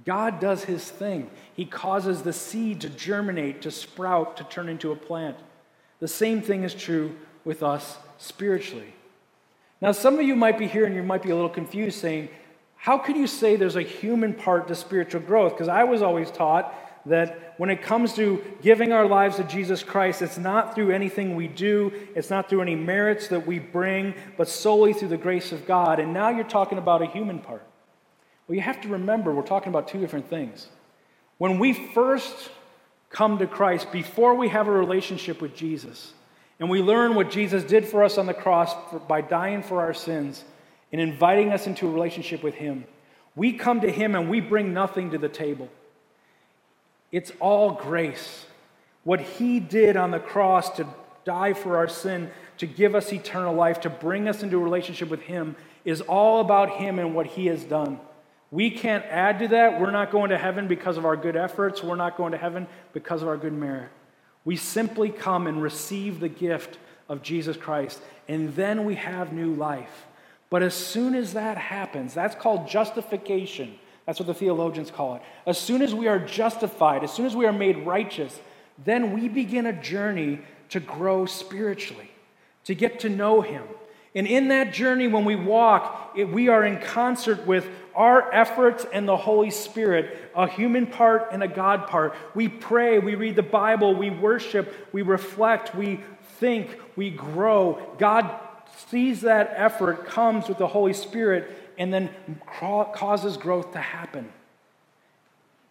God 0.04 0.38
does 0.38 0.62
his 0.62 0.88
thing. 0.88 1.30
He 1.52 1.64
causes 1.64 2.22
the 2.22 2.32
seed 2.32 2.80
to 2.82 2.88
germinate, 2.90 3.62
to 3.62 3.72
sprout, 3.72 4.36
to 4.36 4.44
turn 4.44 4.68
into 4.68 4.92
a 4.92 4.96
plant. 4.96 5.36
The 5.98 6.06
same 6.06 6.42
thing 6.42 6.62
is 6.62 6.74
true 6.74 7.16
with 7.44 7.64
us 7.64 7.96
spiritually. 8.18 8.94
Now, 9.80 9.90
some 9.90 10.14
of 10.14 10.22
you 10.22 10.36
might 10.36 10.58
be 10.58 10.68
here 10.68 10.84
and 10.84 10.94
you 10.94 11.02
might 11.02 11.24
be 11.24 11.30
a 11.30 11.34
little 11.34 11.50
confused 11.50 11.98
saying, 11.98 12.28
How 12.76 12.98
can 12.98 13.16
you 13.16 13.26
say 13.26 13.56
there's 13.56 13.74
a 13.74 13.82
human 13.82 14.32
part 14.32 14.68
to 14.68 14.76
spiritual 14.76 15.22
growth? 15.22 15.54
Because 15.54 15.66
I 15.66 15.82
was 15.82 16.02
always 16.02 16.30
taught 16.30 16.72
that 17.06 17.54
when 17.56 17.70
it 17.70 17.82
comes 17.82 18.14
to 18.14 18.44
giving 18.62 18.92
our 18.92 19.06
lives 19.06 19.36
to 19.36 19.44
Jesus 19.44 19.82
Christ, 19.82 20.22
it's 20.22 20.38
not 20.38 20.74
through 20.74 20.90
anything 20.90 21.34
we 21.34 21.48
do, 21.48 21.92
it's 22.14 22.30
not 22.30 22.48
through 22.48 22.62
any 22.62 22.74
merits 22.74 23.28
that 23.28 23.46
we 23.46 23.58
bring, 23.58 24.14
but 24.36 24.48
solely 24.48 24.92
through 24.92 25.08
the 25.08 25.16
grace 25.16 25.52
of 25.52 25.66
God. 25.66 26.00
And 26.00 26.12
now 26.12 26.30
you're 26.30 26.44
talking 26.44 26.78
about 26.78 27.02
a 27.02 27.06
human 27.06 27.38
part. 27.38 27.66
Well, 28.46 28.56
you 28.56 28.62
have 28.62 28.80
to 28.82 28.88
remember 28.88 29.32
we're 29.32 29.42
talking 29.42 29.70
about 29.70 29.88
two 29.88 30.00
different 30.00 30.28
things. 30.28 30.68
When 31.38 31.58
we 31.58 31.72
first 31.72 32.50
come 33.10 33.38
to 33.38 33.46
Christ, 33.46 33.92
before 33.92 34.34
we 34.34 34.48
have 34.48 34.68
a 34.68 34.72
relationship 34.72 35.40
with 35.40 35.54
Jesus, 35.54 36.12
and 36.58 36.70
we 36.70 36.80
learn 36.80 37.14
what 37.14 37.30
Jesus 37.30 37.64
did 37.64 37.86
for 37.86 38.02
us 38.02 38.18
on 38.18 38.26
the 38.26 38.34
cross 38.34 38.74
by 39.06 39.20
dying 39.20 39.62
for 39.62 39.80
our 39.80 39.92
sins 39.92 40.44
and 40.92 41.00
inviting 41.00 41.52
us 41.52 41.66
into 41.66 41.86
a 41.86 41.90
relationship 41.90 42.42
with 42.42 42.54
Him, 42.54 42.84
we 43.34 43.52
come 43.52 43.82
to 43.82 43.90
Him 43.90 44.14
and 44.14 44.30
we 44.30 44.40
bring 44.40 44.72
nothing 44.72 45.10
to 45.10 45.18
the 45.18 45.28
table. 45.28 45.68
It's 47.16 47.32
all 47.40 47.72
grace. 47.72 48.44
What 49.02 49.22
He 49.22 49.58
did 49.58 49.96
on 49.96 50.10
the 50.10 50.18
cross 50.18 50.68
to 50.76 50.86
die 51.24 51.54
for 51.54 51.78
our 51.78 51.88
sin, 51.88 52.30
to 52.58 52.66
give 52.66 52.94
us 52.94 53.10
eternal 53.10 53.54
life, 53.54 53.80
to 53.80 53.88
bring 53.88 54.28
us 54.28 54.42
into 54.42 54.58
a 54.58 54.62
relationship 54.62 55.08
with 55.08 55.22
Him, 55.22 55.56
is 55.86 56.02
all 56.02 56.42
about 56.42 56.72
Him 56.72 56.98
and 56.98 57.14
what 57.14 57.26
He 57.26 57.46
has 57.46 57.64
done. 57.64 58.00
We 58.50 58.70
can't 58.70 59.02
add 59.06 59.38
to 59.38 59.48
that. 59.48 59.80
We're 59.80 59.92
not 59.92 60.10
going 60.10 60.28
to 60.28 60.36
heaven 60.36 60.68
because 60.68 60.98
of 60.98 61.06
our 61.06 61.16
good 61.16 61.36
efforts. 61.36 61.82
We're 61.82 61.96
not 61.96 62.18
going 62.18 62.32
to 62.32 62.38
heaven 62.38 62.66
because 62.92 63.22
of 63.22 63.28
our 63.28 63.38
good 63.38 63.54
merit. 63.54 63.88
We 64.44 64.56
simply 64.56 65.08
come 65.08 65.46
and 65.46 65.62
receive 65.62 66.20
the 66.20 66.28
gift 66.28 66.76
of 67.08 67.22
Jesus 67.22 67.56
Christ, 67.56 67.98
and 68.28 68.54
then 68.56 68.84
we 68.84 68.96
have 68.96 69.32
new 69.32 69.54
life. 69.54 70.04
But 70.50 70.62
as 70.62 70.74
soon 70.74 71.14
as 71.14 71.32
that 71.32 71.56
happens, 71.56 72.12
that's 72.12 72.34
called 72.34 72.68
justification. 72.68 73.78
That's 74.06 74.20
what 74.20 74.26
the 74.26 74.34
theologians 74.34 74.90
call 74.90 75.16
it. 75.16 75.22
As 75.46 75.58
soon 75.58 75.82
as 75.82 75.94
we 75.94 76.06
are 76.06 76.18
justified, 76.18 77.04
as 77.04 77.12
soon 77.12 77.26
as 77.26 77.34
we 77.36 77.44
are 77.44 77.52
made 77.52 77.84
righteous, 77.84 78.38
then 78.84 79.12
we 79.12 79.28
begin 79.28 79.66
a 79.66 79.72
journey 79.72 80.38
to 80.70 80.80
grow 80.80 81.26
spiritually, 81.26 82.10
to 82.64 82.74
get 82.74 83.00
to 83.00 83.08
know 83.08 83.40
Him. 83.40 83.64
And 84.14 84.26
in 84.26 84.48
that 84.48 84.72
journey, 84.72 85.08
when 85.08 85.24
we 85.24 85.36
walk, 85.36 86.14
we 86.14 86.48
are 86.48 86.64
in 86.64 86.80
concert 86.80 87.46
with 87.46 87.68
our 87.94 88.32
efforts 88.32 88.86
and 88.92 89.06
the 89.06 89.16
Holy 89.16 89.50
Spirit, 89.50 90.30
a 90.34 90.46
human 90.46 90.86
part 90.86 91.28
and 91.32 91.42
a 91.42 91.48
God 91.48 91.86
part. 91.86 92.14
We 92.34 92.48
pray, 92.48 92.98
we 92.98 93.14
read 93.14 93.36
the 93.36 93.42
Bible, 93.42 93.94
we 93.94 94.10
worship, 94.10 94.72
we 94.92 95.02
reflect, 95.02 95.74
we 95.74 96.00
think, 96.38 96.78
we 96.94 97.10
grow. 97.10 97.94
God 97.98 98.30
sees 98.88 99.22
that 99.22 99.52
effort, 99.54 100.06
comes 100.06 100.48
with 100.48 100.58
the 100.58 100.66
Holy 100.66 100.92
Spirit, 100.92 101.65
and 101.78 101.92
then 101.92 102.10
causes 102.92 103.36
growth 103.36 103.72
to 103.72 103.78
happen. 103.78 104.32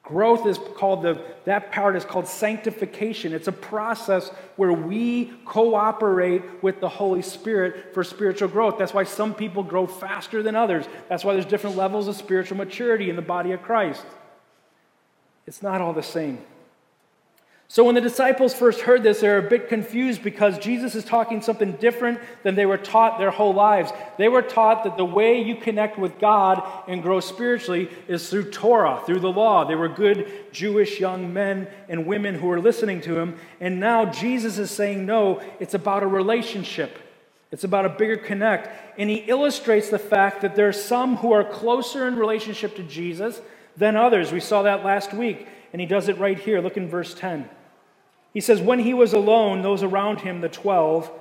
Growth 0.03 0.45
is 0.45 0.59
called 0.75 1.01
the, 1.01 1.19
that 1.45 1.71
part 1.71 1.95
is 1.95 2.05
called 2.05 2.27
sanctification. 2.27 3.33
It's 3.33 3.47
a 3.47 3.51
process 3.51 4.29
where 4.55 4.71
we 4.71 5.33
cooperate 5.45 6.43
with 6.62 6.79
the 6.79 6.89
Holy 6.89 7.24
Spirit 7.24 7.91
for 7.95 8.03
spiritual 8.03 8.47
growth. 8.47 8.77
That's 8.77 8.93
why 8.93 9.03
some 9.03 9.33
people 9.33 9.63
grow 9.63 9.88
faster 9.88 10.43
than 10.43 10.55
others. 10.55 10.85
That's 11.09 11.25
why 11.25 11.33
there's 11.33 11.47
different 11.47 11.75
levels 11.75 12.07
of 12.07 12.15
spiritual 12.15 12.57
maturity 12.57 13.09
in 13.09 13.15
the 13.15 13.24
body 13.24 13.51
of 13.51 13.63
Christ. 13.63 14.05
It's 15.47 15.63
not 15.63 15.81
all 15.81 15.93
the 15.93 16.03
same. 16.03 16.38
So 17.67 17.84
when 17.84 17.95
the 17.95 18.01
disciples 18.01 18.53
first 18.53 18.81
heard 18.81 19.01
this, 19.01 19.22
they 19.22 19.27
were 19.27 19.39
a 19.39 19.50
bit 19.50 19.69
confused 19.69 20.22
because 20.24 20.60
Jesus 20.60 20.93
is 20.93 21.03
talking 21.03 21.41
something 21.41 21.72
different 21.74 22.19
than 22.43 22.53
they 22.53 22.67
were 22.67 22.77
taught 22.77 23.17
their 23.17 23.31
whole 23.31 23.55
lives. 23.55 23.91
They 24.19 24.27
were 24.27 24.43
taught 24.43 24.84
that 24.84 24.98
the 24.98 25.05
way 25.05 25.41
you 25.41 25.55
connect 25.55 25.98
with 25.98 26.19
God 26.19 26.62
and 26.88 27.01
grow 27.01 27.19
spiritually 27.19 27.89
is 28.07 28.29
through 28.29 28.51
Torah, 28.51 29.01
through 29.05 29.19
the 29.19 29.31
law. 29.31 29.65
They 29.65 29.74
were 29.74 29.89
good 29.89 30.31
Jewish 30.51 31.00
young 31.00 31.34
men 31.34 31.67
and 31.89 32.05
women 32.05 32.36
who 32.36 32.48
were 32.48 32.62
listening 32.62 33.01
to 33.01 33.17
him. 33.17 33.36
And 33.60 33.79
now 33.79 34.05
Jesus 34.05 34.60
is 34.60 34.69
saying, 34.69 35.07
no, 35.07 35.41
it's 35.60 35.74
about 35.74 36.03
a 36.03 36.07
relationship. 36.07 37.00
It's 37.51 37.63
about 37.63 37.86
a 37.86 37.89
bigger 37.89 38.17
connect. 38.17 38.69
And 39.00 39.10
he 39.10 39.17
illustrates 39.17 39.89
the 39.89 40.00
fact 40.00 40.41
that 40.41 40.55
there 40.55 40.67
are 40.67 40.74
some 40.74 41.17
who 41.17 41.31
are 41.31 41.43
closer 41.43 42.07
in 42.07 42.15
relationship 42.15 42.75
to 42.75 42.84
Jesus 42.84 43.41
than 43.77 43.96
others. 43.96 44.32
We 44.32 44.39
saw 44.39 44.63
that 44.63 44.84
last 44.86 45.13
week. 45.13 45.48
And 45.74 45.82
he 45.82 45.86
does 45.86 46.08
it 46.08 46.17
right 46.17 46.39
here. 46.39 46.62
Look 46.62 46.77
in 46.77 46.88
verse 46.88 47.13
10. 47.13 47.50
He 48.34 48.41
says, 48.41 48.62
When 48.62 48.79
he 48.79 48.94
was 48.94 49.13
alone, 49.13 49.62
those 49.62 49.84
around 49.84 50.22
him, 50.22 50.41
the 50.41 50.50
twelve, 50.50 51.12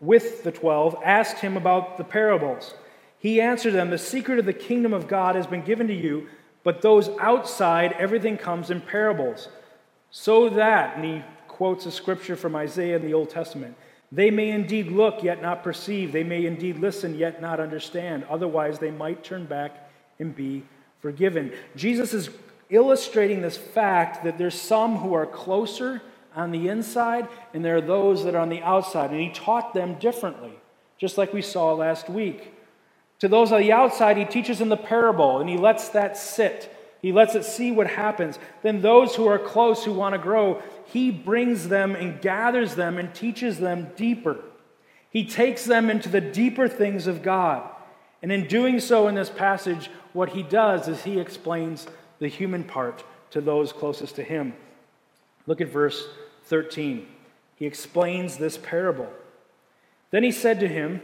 with 0.00 0.42
the 0.42 0.52
twelve, 0.52 0.96
asked 1.04 1.38
him 1.38 1.56
about 1.56 1.96
the 1.98 2.04
parables. 2.04 2.74
He 3.18 3.40
answered 3.40 3.74
them, 3.74 3.90
The 3.90 3.98
secret 3.98 4.38
of 4.38 4.46
the 4.46 4.52
kingdom 4.52 4.92
of 4.92 5.08
God 5.08 5.36
has 5.36 5.46
been 5.46 5.62
given 5.62 5.86
to 5.88 5.94
you, 5.94 6.28
but 6.64 6.82
those 6.82 7.08
outside, 7.20 7.92
everything 7.98 8.36
comes 8.36 8.70
in 8.70 8.80
parables. 8.80 9.48
So 10.10 10.48
that, 10.48 10.96
and 10.96 11.04
he 11.04 11.22
quotes 11.48 11.86
a 11.86 11.92
scripture 11.92 12.36
from 12.36 12.56
Isaiah 12.56 12.96
in 12.96 13.02
the 13.02 13.14
Old 13.14 13.30
Testament, 13.30 13.76
they 14.12 14.30
may 14.30 14.50
indeed 14.50 14.88
look, 14.88 15.22
yet 15.22 15.40
not 15.40 15.64
perceive. 15.64 16.12
They 16.12 16.24
may 16.24 16.44
indeed 16.46 16.78
listen, 16.78 17.16
yet 17.16 17.40
not 17.40 17.60
understand. 17.60 18.24
Otherwise, 18.28 18.78
they 18.78 18.90
might 18.90 19.24
turn 19.24 19.46
back 19.46 19.90
and 20.18 20.36
be 20.36 20.64
forgiven. 21.02 21.52
Jesus 21.76 22.14
is 22.14 22.30
illustrating 22.70 23.42
this 23.42 23.56
fact 23.58 24.24
that 24.24 24.38
there's 24.38 24.58
some 24.58 24.96
who 24.96 25.12
are 25.12 25.26
closer 25.26 26.00
on 26.34 26.52
the 26.52 26.68
inside 26.68 27.28
and 27.52 27.62
there 27.62 27.76
are 27.76 27.82
those 27.82 28.24
that 28.24 28.34
are 28.34 28.40
on 28.40 28.48
the 28.48 28.62
outside. 28.62 29.10
And 29.10 29.20
he 29.20 29.30
taught 29.30 29.74
them 29.74 29.96
differently, 29.98 30.54
just 30.96 31.18
like 31.18 31.34
we 31.34 31.42
saw 31.42 31.74
last 31.74 32.08
week. 32.08 32.54
To 33.18 33.28
those 33.28 33.52
on 33.52 33.60
the 33.60 33.72
outside, 33.72 34.16
he 34.16 34.24
teaches 34.24 34.60
in 34.60 34.68
the 34.68 34.76
parable 34.76 35.40
and 35.40 35.50
he 35.50 35.58
lets 35.58 35.90
that 35.90 36.16
sit. 36.16 36.74
He 37.02 37.12
lets 37.12 37.34
it 37.34 37.44
see 37.44 37.72
what 37.72 37.88
happens. 37.88 38.38
Then 38.62 38.80
those 38.80 39.16
who 39.16 39.26
are 39.26 39.38
close, 39.38 39.84
who 39.84 39.92
want 39.92 40.14
to 40.14 40.18
grow, 40.20 40.62
he 40.86 41.10
brings 41.10 41.68
them 41.68 41.96
and 41.96 42.20
gathers 42.20 42.76
them 42.76 42.96
and 42.96 43.12
teaches 43.12 43.58
them 43.58 43.90
deeper. 43.96 44.38
He 45.10 45.26
takes 45.26 45.64
them 45.64 45.90
into 45.90 46.08
the 46.08 46.20
deeper 46.20 46.68
things 46.68 47.06
of 47.08 47.22
God. 47.22 47.68
And 48.22 48.30
in 48.30 48.46
doing 48.46 48.78
so 48.78 49.08
in 49.08 49.16
this 49.16 49.30
passage, 49.30 49.90
what 50.12 50.30
he 50.30 50.42
does 50.42 50.88
is 50.88 51.02
he 51.02 51.18
explains 51.18 51.86
the 52.20 52.28
human 52.28 52.62
part 52.62 53.02
to 53.30 53.40
those 53.40 53.72
closest 53.72 54.16
to 54.16 54.22
him. 54.22 54.54
Look 55.46 55.60
at 55.60 55.68
verse 55.68 56.06
13. 56.44 57.06
He 57.56 57.66
explains 57.66 58.36
this 58.36 58.56
parable. 58.58 59.08
Then 60.10 60.22
he 60.22 60.30
said 60.30 60.60
to 60.60 60.68
him, 60.68 61.02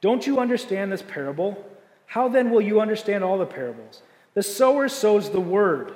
Don't 0.00 0.26
you 0.26 0.38
understand 0.38 0.90
this 0.90 1.02
parable? 1.02 1.62
How 2.06 2.28
then 2.28 2.50
will 2.50 2.62
you 2.62 2.80
understand 2.80 3.22
all 3.22 3.36
the 3.36 3.46
parables? 3.46 4.02
The 4.34 4.42
sower 4.42 4.88
sows 4.88 5.30
the 5.30 5.40
word. 5.40 5.92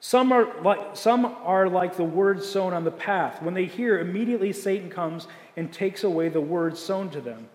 Some 0.00 0.32
are, 0.32 0.48
like, 0.62 0.96
some 0.96 1.26
are 1.26 1.68
like 1.68 1.96
the 1.96 2.04
word 2.04 2.42
sown 2.42 2.72
on 2.72 2.84
the 2.84 2.90
path. 2.90 3.42
When 3.42 3.52
they 3.52 3.66
hear, 3.66 3.98
immediately 3.98 4.52
Satan 4.52 4.88
comes 4.88 5.26
and 5.56 5.70
takes 5.70 6.04
away 6.04 6.30
the 6.30 6.40
word 6.40 6.78
sown 6.78 7.10
to 7.10 7.20
them. 7.20 7.49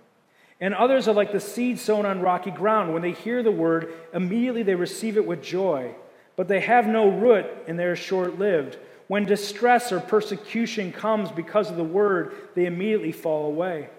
And 0.61 0.73
others 0.73 1.07
are 1.07 1.13
like 1.13 1.31
the 1.31 1.39
seed 1.39 1.79
sown 1.79 2.05
on 2.05 2.21
rocky 2.21 2.51
ground. 2.51 2.93
When 2.93 3.01
they 3.01 3.11
hear 3.11 3.43
the 3.43 3.51
word, 3.51 3.93
immediately 4.13 4.63
they 4.63 4.75
receive 4.75 5.17
it 5.17 5.25
with 5.25 5.43
joy 5.43 5.93
but 6.35 6.47
they 6.47 6.59
have 6.61 6.87
no 6.87 7.09
root 7.09 7.45
and 7.67 7.77
they're 7.79 7.95
short 7.95 8.37
lived. 8.37 8.77
When 9.07 9.25
distress 9.25 9.91
or 9.91 9.99
persecution 9.99 10.91
comes 10.91 11.31
because 11.31 11.69
of 11.69 11.77
the 11.77 11.83
word, 11.83 12.35
they 12.55 12.65
immediately 12.65 13.11
fall 13.11 13.45
away. 13.45 13.89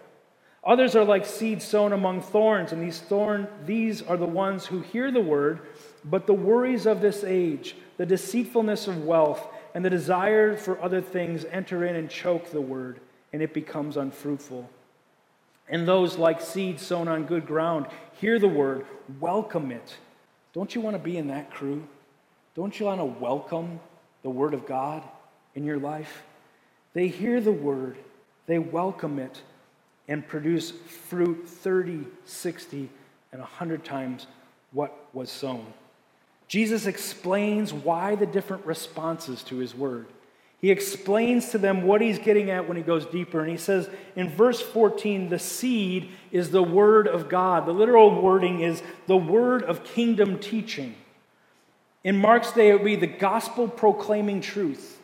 Others 0.64 0.96
are 0.96 1.04
like 1.04 1.24
seed 1.24 1.62
sown 1.62 1.92
among 1.92 2.22
thorns, 2.22 2.72
and 2.72 2.82
these, 2.82 2.98
thorn, 2.98 3.46
these 3.64 4.02
are 4.02 4.16
the 4.16 4.26
ones 4.26 4.66
who 4.66 4.80
hear 4.80 5.12
the 5.12 5.20
word, 5.20 5.60
but 6.04 6.26
the 6.26 6.34
worries 6.34 6.86
of 6.86 7.00
this 7.00 7.22
age, 7.22 7.76
the 7.98 8.06
deceitfulness 8.06 8.88
of 8.88 9.04
wealth, 9.04 9.46
and 9.74 9.84
the 9.84 9.90
desire 9.90 10.56
for 10.56 10.82
other 10.82 11.00
things 11.00 11.44
enter 11.52 11.84
in 11.84 11.94
and 11.94 12.10
choke 12.10 12.50
the 12.50 12.60
word, 12.60 12.98
and 13.32 13.42
it 13.42 13.54
becomes 13.54 13.96
unfruitful. 13.96 14.68
And 15.68 15.86
those 15.86 16.16
like 16.16 16.40
seed 16.40 16.78
sown 16.80 17.08
on 17.08 17.24
good 17.24 17.46
ground 17.46 17.86
hear 18.12 18.38
the 18.38 18.48
word, 18.48 18.86
welcome 19.20 19.70
it. 19.70 19.96
Don't 20.52 20.74
you 20.74 20.80
want 20.80 20.94
to 20.94 21.02
be 21.02 21.16
in 21.16 21.28
that 21.28 21.50
crew? 21.50 21.86
Don't 22.54 22.78
you 22.80 22.86
want 22.86 23.00
to 23.00 23.04
welcome 23.04 23.78
the 24.22 24.30
Word 24.30 24.54
of 24.54 24.66
God 24.66 25.02
in 25.54 25.64
your 25.64 25.78
life? 25.78 26.22
They 26.94 27.08
hear 27.08 27.40
the 27.40 27.52
Word, 27.52 27.98
they 28.46 28.58
welcome 28.58 29.18
it, 29.18 29.42
and 30.08 30.26
produce 30.26 30.70
fruit 30.70 31.46
30, 31.46 32.06
60, 32.24 32.88
and 33.32 33.40
100 33.40 33.84
times 33.84 34.26
what 34.72 35.08
was 35.12 35.30
sown. 35.30 35.66
Jesus 36.48 36.86
explains 36.86 37.74
why 37.74 38.14
the 38.14 38.24
different 38.24 38.64
responses 38.64 39.42
to 39.44 39.56
his 39.56 39.74
word. 39.74 40.06
He 40.60 40.70
explains 40.70 41.50
to 41.50 41.58
them 41.58 41.82
what 41.82 42.00
he's 42.00 42.18
getting 42.18 42.50
at 42.50 42.66
when 42.66 42.76
he 42.76 42.82
goes 42.82 43.06
deeper. 43.06 43.40
And 43.40 43.50
he 43.50 43.58
says 43.58 43.90
in 44.14 44.30
verse 44.30 44.60
14, 44.60 45.28
the 45.28 45.38
seed 45.38 46.10
is 46.32 46.50
the 46.50 46.62
word 46.62 47.06
of 47.06 47.28
God. 47.28 47.66
The 47.66 47.72
literal 47.72 48.22
wording 48.22 48.60
is 48.60 48.82
the 49.06 49.16
word 49.16 49.62
of 49.62 49.84
kingdom 49.84 50.38
teaching. 50.38 50.94
In 52.04 52.16
Mark's 52.16 52.52
day, 52.52 52.70
it 52.70 52.74
would 52.74 52.84
be 52.84 52.96
the 52.96 53.06
gospel 53.06 53.68
proclaiming 53.68 54.40
truth 54.40 55.00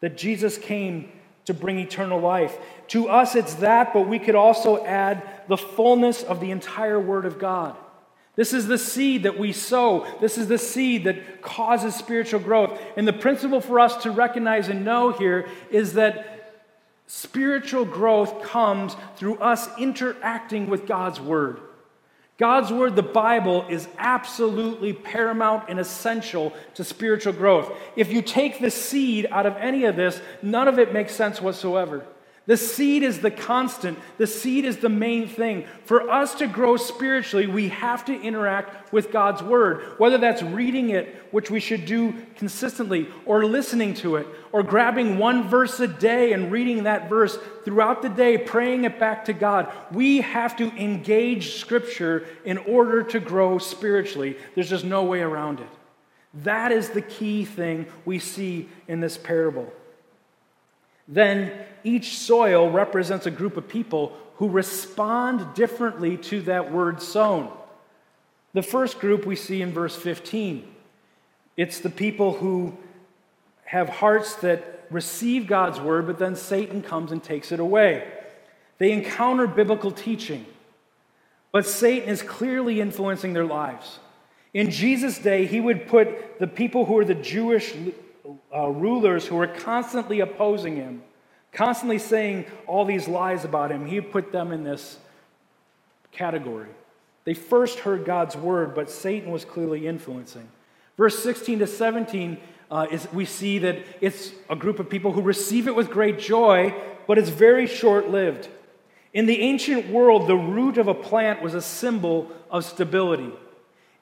that 0.00 0.16
Jesus 0.16 0.56
came 0.56 1.10
to 1.44 1.54
bring 1.54 1.78
eternal 1.78 2.20
life. 2.20 2.56
To 2.88 3.08
us, 3.08 3.34
it's 3.34 3.54
that, 3.54 3.92
but 3.92 4.08
we 4.08 4.18
could 4.18 4.34
also 4.34 4.84
add 4.84 5.22
the 5.48 5.56
fullness 5.56 6.22
of 6.22 6.40
the 6.40 6.50
entire 6.50 7.00
Word 7.00 7.24
of 7.24 7.38
God. 7.38 7.76
This 8.36 8.52
is 8.52 8.66
the 8.66 8.78
seed 8.78 9.22
that 9.22 9.38
we 9.38 9.52
sow. 9.52 10.06
This 10.20 10.36
is 10.36 10.46
the 10.46 10.58
seed 10.58 11.04
that 11.04 11.42
causes 11.42 11.94
spiritual 11.94 12.40
growth. 12.40 12.78
And 12.96 13.08
the 13.08 13.12
principle 13.12 13.62
for 13.62 13.80
us 13.80 13.96
to 14.02 14.10
recognize 14.10 14.68
and 14.68 14.84
know 14.84 15.10
here 15.10 15.48
is 15.70 15.94
that 15.94 16.62
spiritual 17.06 17.86
growth 17.86 18.42
comes 18.42 18.94
through 19.16 19.38
us 19.38 19.68
interacting 19.78 20.68
with 20.68 20.86
God's 20.86 21.18
Word. 21.18 21.60
God's 22.38 22.70
word, 22.70 22.96
the 22.96 23.02
Bible, 23.02 23.64
is 23.70 23.88
absolutely 23.96 24.92
paramount 24.92 25.70
and 25.70 25.80
essential 25.80 26.52
to 26.74 26.84
spiritual 26.84 27.32
growth. 27.32 27.72
If 27.96 28.12
you 28.12 28.20
take 28.20 28.60
the 28.60 28.70
seed 28.70 29.26
out 29.30 29.46
of 29.46 29.56
any 29.56 29.84
of 29.84 29.96
this, 29.96 30.20
none 30.42 30.68
of 30.68 30.78
it 30.78 30.92
makes 30.92 31.14
sense 31.14 31.40
whatsoever. 31.40 32.04
The 32.46 32.56
seed 32.56 33.02
is 33.02 33.18
the 33.18 33.30
constant, 33.32 33.98
the 34.18 34.26
seed 34.28 34.64
is 34.64 34.76
the 34.76 34.88
main 34.88 35.26
thing. 35.26 35.66
For 35.84 36.08
us 36.08 36.36
to 36.36 36.46
grow 36.46 36.76
spiritually, 36.76 37.48
we 37.48 37.70
have 37.70 38.04
to 38.04 38.20
interact 38.20 38.92
with 38.92 39.10
God's 39.10 39.42
word, 39.42 39.98
whether 39.98 40.16
that's 40.16 40.42
reading 40.42 40.90
it, 40.90 41.26
which 41.32 41.50
we 41.50 41.58
should 41.58 41.86
do 41.86 42.14
consistently, 42.36 43.08
or 43.24 43.44
listening 43.44 43.94
to 43.94 44.14
it, 44.14 44.28
or 44.52 44.62
grabbing 44.62 45.18
one 45.18 45.48
verse 45.48 45.80
a 45.80 45.88
day 45.88 46.32
and 46.32 46.52
reading 46.52 46.84
that 46.84 47.08
verse 47.08 47.36
throughout 47.64 48.00
the 48.00 48.08
day, 48.08 48.38
praying 48.38 48.84
it 48.84 49.00
back 49.00 49.24
to 49.24 49.32
God. 49.32 49.72
We 49.90 50.20
have 50.20 50.56
to 50.58 50.70
engage 50.76 51.56
Scripture 51.56 52.28
in 52.44 52.58
order 52.58 53.02
to 53.02 53.18
grow 53.18 53.58
spiritually. 53.58 54.36
There's 54.54 54.70
just 54.70 54.84
no 54.84 55.02
way 55.02 55.20
around 55.20 55.58
it. 55.58 55.68
That 56.44 56.70
is 56.70 56.90
the 56.90 57.02
key 57.02 57.44
thing 57.44 57.86
we 58.04 58.20
see 58.20 58.68
in 58.86 59.00
this 59.00 59.18
parable. 59.18 59.72
Then 61.08 61.52
each 61.84 62.18
soil 62.18 62.70
represents 62.70 63.26
a 63.26 63.30
group 63.30 63.56
of 63.56 63.68
people 63.68 64.16
who 64.36 64.48
respond 64.48 65.54
differently 65.54 66.16
to 66.16 66.42
that 66.42 66.72
word 66.72 67.00
sown. 67.00 67.50
The 68.52 68.62
first 68.62 68.98
group 68.98 69.26
we 69.26 69.36
see 69.36 69.62
in 69.62 69.72
verse 69.72 69.96
15 69.96 70.72
it's 71.56 71.80
the 71.80 71.90
people 71.90 72.34
who 72.34 72.76
have 73.64 73.88
hearts 73.88 74.34
that 74.36 74.86
receive 74.90 75.46
God's 75.46 75.80
word, 75.80 76.06
but 76.06 76.18
then 76.18 76.36
Satan 76.36 76.82
comes 76.82 77.12
and 77.12 77.22
takes 77.22 77.50
it 77.50 77.60
away. 77.60 78.06
They 78.78 78.92
encounter 78.92 79.46
biblical 79.46 79.90
teaching, 79.90 80.44
but 81.50 81.66
Satan 81.66 82.08
is 82.08 82.22
clearly 82.22 82.80
influencing 82.80 83.32
their 83.32 83.46
lives. 83.46 83.98
In 84.52 84.70
Jesus' 84.70 85.18
day, 85.18 85.46
he 85.46 85.60
would 85.60 85.86
put 85.86 86.38
the 86.38 86.46
people 86.46 86.84
who 86.84 86.98
are 86.98 87.04
the 87.04 87.14
Jewish 87.14 87.74
uh, 88.56 88.68
rulers 88.68 89.26
who 89.26 89.36
were 89.36 89.46
constantly 89.46 90.20
opposing 90.20 90.76
him, 90.76 91.02
constantly 91.52 91.98
saying 91.98 92.46
all 92.66 92.84
these 92.84 93.06
lies 93.06 93.44
about 93.44 93.70
him, 93.70 93.86
he 93.86 94.00
put 94.00 94.32
them 94.32 94.52
in 94.52 94.64
this 94.64 94.98
category. 96.10 96.68
They 97.24 97.34
first 97.34 97.80
heard 97.80 98.04
God's 98.04 98.36
word, 98.36 98.74
but 98.74 98.90
Satan 98.90 99.30
was 99.30 99.44
clearly 99.44 99.86
influencing. 99.86 100.48
Verse 100.96 101.22
16 101.22 101.58
to 101.58 101.66
17 101.66 102.38
uh, 102.70 102.86
is 102.90 103.06
we 103.12 103.24
see 103.24 103.58
that 103.58 103.84
it's 104.00 104.32
a 104.48 104.56
group 104.56 104.78
of 104.78 104.88
people 104.88 105.12
who 105.12 105.20
receive 105.20 105.68
it 105.68 105.76
with 105.76 105.90
great 105.90 106.18
joy, 106.18 106.74
but 107.06 107.18
it's 107.18 107.28
very 107.28 107.66
short 107.66 108.08
lived. 108.08 108.48
In 109.12 109.26
the 109.26 109.40
ancient 109.40 109.88
world, 109.90 110.26
the 110.26 110.36
root 110.36 110.78
of 110.78 110.88
a 110.88 110.94
plant 110.94 111.42
was 111.42 111.54
a 111.54 111.62
symbol 111.62 112.30
of 112.50 112.64
stability. 112.64 113.32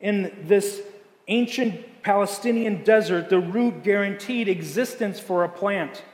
In 0.00 0.44
this 0.44 0.80
ancient 1.28 1.84
Palestinian 2.04 2.84
desert, 2.84 3.30
the 3.30 3.40
root 3.40 3.82
guaranteed 3.82 4.46
existence 4.46 5.18
for 5.18 5.42
a 5.42 5.49
plant. 5.49 6.04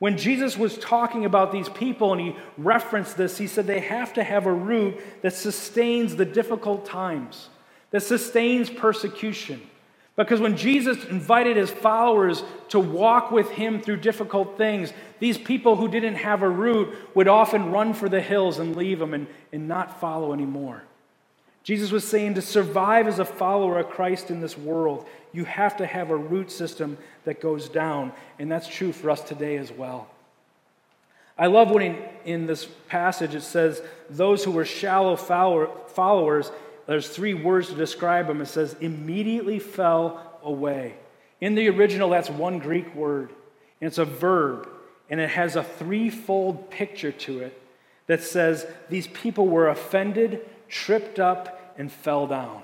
When 0.00 0.18
Jesus 0.18 0.58
was 0.58 0.76
talking 0.76 1.24
about 1.24 1.52
these 1.52 1.68
people 1.68 2.12
and 2.12 2.20
he 2.20 2.36
referenced 2.58 3.16
this, 3.16 3.38
he 3.38 3.46
said 3.46 3.66
they 3.66 3.80
have 3.80 4.12
to 4.14 4.24
have 4.24 4.46
a 4.46 4.52
root 4.52 5.00
that 5.22 5.32
sustains 5.32 6.16
the 6.16 6.24
difficult 6.24 6.84
times, 6.84 7.48
that 7.90 8.02
sustains 8.02 8.68
persecution. 8.68 9.62
Because 10.16 10.40
when 10.40 10.56
Jesus 10.56 11.04
invited 11.06 11.56
his 11.56 11.70
followers 11.70 12.42
to 12.68 12.78
walk 12.78 13.30
with 13.30 13.50
him 13.50 13.80
through 13.80 13.96
difficult 13.98 14.58
things, 14.58 14.92
these 15.20 15.38
people 15.38 15.76
who 15.76 15.88
didn't 15.88 16.16
have 16.16 16.42
a 16.42 16.48
root 16.48 16.94
would 17.14 17.28
often 17.28 17.72
run 17.72 17.94
for 17.94 18.08
the 18.08 18.20
hills 18.20 18.58
and 18.58 18.76
leave 18.76 18.98
them 18.98 19.14
and, 19.14 19.26
and 19.52 19.66
not 19.66 20.00
follow 20.00 20.32
anymore. 20.32 20.82
Jesus 21.64 21.90
was 21.90 22.06
saying 22.06 22.34
to 22.34 22.42
survive 22.42 23.08
as 23.08 23.18
a 23.18 23.24
follower 23.24 23.80
of 23.80 23.88
Christ 23.88 24.30
in 24.30 24.40
this 24.40 24.56
world, 24.56 25.06
you 25.32 25.44
have 25.44 25.78
to 25.78 25.86
have 25.86 26.10
a 26.10 26.16
root 26.16 26.50
system 26.50 26.98
that 27.24 27.40
goes 27.40 27.68
down. 27.68 28.12
And 28.38 28.52
that's 28.52 28.68
true 28.68 28.92
for 28.92 29.10
us 29.10 29.22
today 29.22 29.56
as 29.56 29.72
well. 29.72 30.06
I 31.36 31.46
love 31.46 31.70
when 31.70 31.82
in, 31.82 32.02
in 32.24 32.46
this 32.46 32.66
passage 32.88 33.34
it 33.34 33.40
says, 33.40 33.82
those 34.08 34.44
who 34.44 34.52
were 34.52 34.66
shallow 34.66 35.16
follower, 35.16 35.70
followers, 35.88 36.52
there's 36.86 37.08
three 37.08 37.34
words 37.34 37.68
to 37.68 37.74
describe 37.74 38.28
them. 38.28 38.42
It 38.42 38.46
says, 38.46 38.76
immediately 38.80 39.58
fell 39.58 40.38
away. 40.42 40.94
In 41.40 41.54
the 41.54 41.68
original, 41.70 42.10
that's 42.10 42.30
one 42.30 42.58
Greek 42.58 42.94
word, 42.94 43.30
and 43.80 43.88
it's 43.88 43.98
a 43.98 44.04
verb, 44.04 44.68
and 45.10 45.18
it 45.18 45.30
has 45.30 45.56
a 45.56 45.64
threefold 45.64 46.70
picture 46.70 47.12
to 47.12 47.40
it 47.40 47.60
that 48.06 48.22
says 48.22 48.66
these 48.88 49.06
people 49.08 49.48
were 49.48 49.68
offended, 49.68 50.46
tripped 50.68 51.18
up, 51.18 51.74
and 51.76 51.90
fell 51.90 52.26
down. 52.26 52.62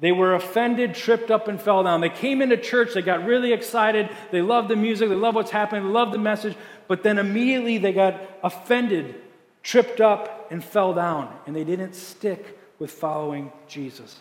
They 0.00 0.12
were 0.12 0.34
offended, 0.34 0.94
tripped 0.94 1.30
up, 1.30 1.48
and 1.48 1.60
fell 1.60 1.82
down. 1.82 2.00
They 2.00 2.10
came 2.10 2.42
into 2.42 2.56
church, 2.56 2.94
they 2.94 3.02
got 3.02 3.24
really 3.24 3.52
excited, 3.52 4.10
they 4.30 4.42
loved 4.42 4.68
the 4.68 4.76
music, 4.76 5.08
they 5.08 5.14
loved 5.14 5.36
what's 5.36 5.50
happening, 5.50 5.84
they 5.84 5.92
loved 5.92 6.12
the 6.12 6.18
message, 6.18 6.56
but 6.88 7.02
then 7.02 7.18
immediately 7.18 7.78
they 7.78 7.92
got 7.92 8.20
offended, 8.42 9.14
tripped 9.62 10.00
up, 10.00 10.48
and 10.50 10.62
fell 10.64 10.92
down, 10.94 11.32
and 11.46 11.54
they 11.54 11.64
didn't 11.64 11.94
stick 11.94 12.58
with 12.78 12.90
following 12.90 13.52
Jesus. 13.68 14.18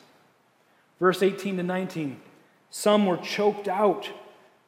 Verse 1.00 1.22
18 1.22 1.58
to 1.58 1.64
19 1.64 2.20
some 2.74 3.06
were 3.06 3.18
choked 3.18 3.68
out. 3.68 4.10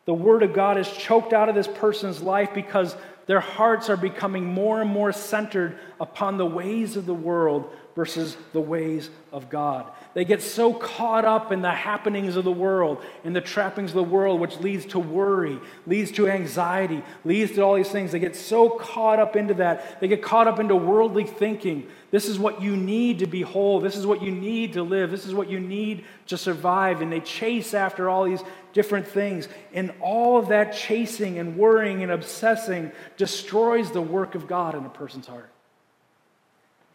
The 0.05 0.13
word 0.13 0.43
of 0.43 0.53
God 0.53 0.77
is 0.77 0.87
choked 0.91 1.33
out 1.33 1.49
of 1.49 1.55
this 1.55 1.67
person's 1.67 2.21
life 2.21 2.53
because 2.53 2.95
their 3.25 3.39
hearts 3.39 3.89
are 3.89 3.97
becoming 3.97 4.45
more 4.45 4.79
and 4.79 4.91
more 4.91 5.11
centered 5.11 5.79
upon 5.99 6.37
the 6.37 6.45
ways 6.45 6.97
of 6.97 7.07
the 7.07 7.15
world 7.15 7.73
versus 7.95 8.35
the 8.51 8.59
ways 8.59 9.09
of 9.31 9.49
God. 9.49 9.89
They 10.13 10.25
get 10.25 10.41
so 10.41 10.73
caught 10.73 11.23
up 11.23 11.53
in 11.53 11.61
the 11.61 11.71
happenings 11.71 12.35
of 12.35 12.43
the 12.43 12.51
world, 12.51 13.01
in 13.23 13.31
the 13.31 13.39
trappings 13.39 13.91
of 13.91 13.95
the 13.95 14.03
world, 14.03 14.41
which 14.41 14.59
leads 14.59 14.85
to 14.87 14.99
worry, 14.99 15.57
leads 15.87 16.11
to 16.13 16.27
anxiety, 16.27 17.01
leads 17.23 17.53
to 17.53 17.61
all 17.61 17.75
these 17.75 17.89
things. 17.89 18.11
They 18.11 18.19
get 18.19 18.35
so 18.35 18.69
caught 18.69 19.19
up 19.19 19.37
into 19.37 19.53
that. 19.55 20.01
They 20.01 20.09
get 20.09 20.21
caught 20.21 20.47
up 20.47 20.59
into 20.59 20.75
worldly 20.75 21.23
thinking. 21.23 21.87
This 22.11 22.27
is 22.27 22.37
what 22.37 22.61
you 22.61 22.75
need 22.75 23.19
to 23.19 23.27
be 23.27 23.41
whole. 23.41 23.79
This 23.79 23.95
is 23.95 24.05
what 24.05 24.21
you 24.21 24.31
need 24.31 24.73
to 24.73 24.83
live. 24.83 25.09
This 25.09 25.25
is 25.25 25.33
what 25.33 25.49
you 25.49 25.61
need 25.61 26.03
to 26.27 26.37
survive. 26.37 27.01
And 27.01 27.09
they 27.09 27.21
chase 27.21 27.73
after 27.73 28.09
all 28.09 28.25
these 28.25 28.43
different 28.73 29.07
things. 29.07 29.47
And 29.73 29.93
all 30.01 30.37
of 30.37 30.49
that 30.49 30.73
chasing 30.73 31.39
and 31.39 31.57
worrying 31.57 32.03
and 32.03 32.11
obsessing 32.11 32.91
destroys 33.15 33.91
the 33.91 34.01
work 34.01 34.35
of 34.35 34.47
God 34.47 34.75
in 34.75 34.85
a 34.85 34.89
person's 34.89 35.27
heart. 35.27 35.49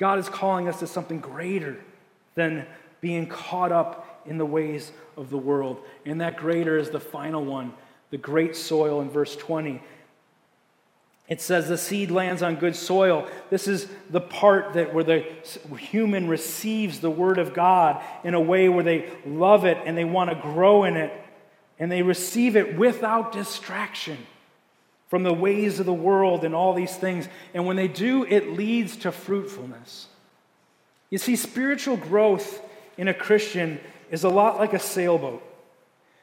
God 0.00 0.18
is 0.18 0.30
calling 0.30 0.66
us 0.66 0.78
to 0.78 0.86
something 0.86 1.20
greater 1.20 1.76
than 2.34 2.66
being 3.02 3.26
caught 3.26 3.70
up 3.70 4.22
in 4.24 4.38
the 4.38 4.46
ways 4.46 4.92
of 5.18 5.28
the 5.28 5.36
world. 5.36 5.76
And 6.06 6.22
that 6.22 6.38
greater 6.38 6.78
is 6.78 6.88
the 6.88 6.98
final 6.98 7.44
one, 7.44 7.74
the 8.08 8.16
great 8.16 8.56
soil 8.56 9.02
in 9.02 9.10
verse 9.10 9.36
20. 9.36 9.82
It 11.28 11.42
says 11.42 11.68
the 11.68 11.76
seed 11.76 12.10
lands 12.10 12.42
on 12.42 12.56
good 12.56 12.74
soil. 12.74 13.28
This 13.50 13.68
is 13.68 13.88
the 14.08 14.22
part 14.22 14.72
that 14.72 14.94
where 14.94 15.04
the 15.04 15.26
human 15.78 16.28
receives 16.28 17.00
the 17.00 17.10
word 17.10 17.36
of 17.36 17.52
God 17.52 18.02
in 18.24 18.32
a 18.32 18.40
way 18.40 18.70
where 18.70 18.82
they 18.82 19.12
love 19.26 19.66
it 19.66 19.76
and 19.84 19.98
they 19.98 20.06
want 20.06 20.30
to 20.30 20.36
grow 20.36 20.84
in 20.84 20.96
it 20.96 21.12
and 21.78 21.92
they 21.92 22.00
receive 22.00 22.56
it 22.56 22.78
without 22.78 23.32
distraction 23.32 24.16
from 25.10 25.24
the 25.24 25.34
ways 25.34 25.80
of 25.80 25.86
the 25.86 25.92
world 25.92 26.44
and 26.44 26.54
all 26.54 26.72
these 26.72 26.94
things. 26.96 27.28
And 27.52 27.66
when 27.66 27.74
they 27.74 27.88
do, 27.88 28.24
it 28.24 28.52
leads 28.52 28.96
to 28.98 29.10
fruitfulness. 29.10 30.06
You 31.10 31.18
see, 31.18 31.34
spiritual 31.34 31.96
growth 31.96 32.62
in 32.96 33.08
a 33.08 33.14
Christian 33.14 33.80
is 34.12 34.22
a 34.22 34.28
lot 34.28 34.58
like 34.58 34.72
a 34.72 34.78
sailboat. 34.78 35.42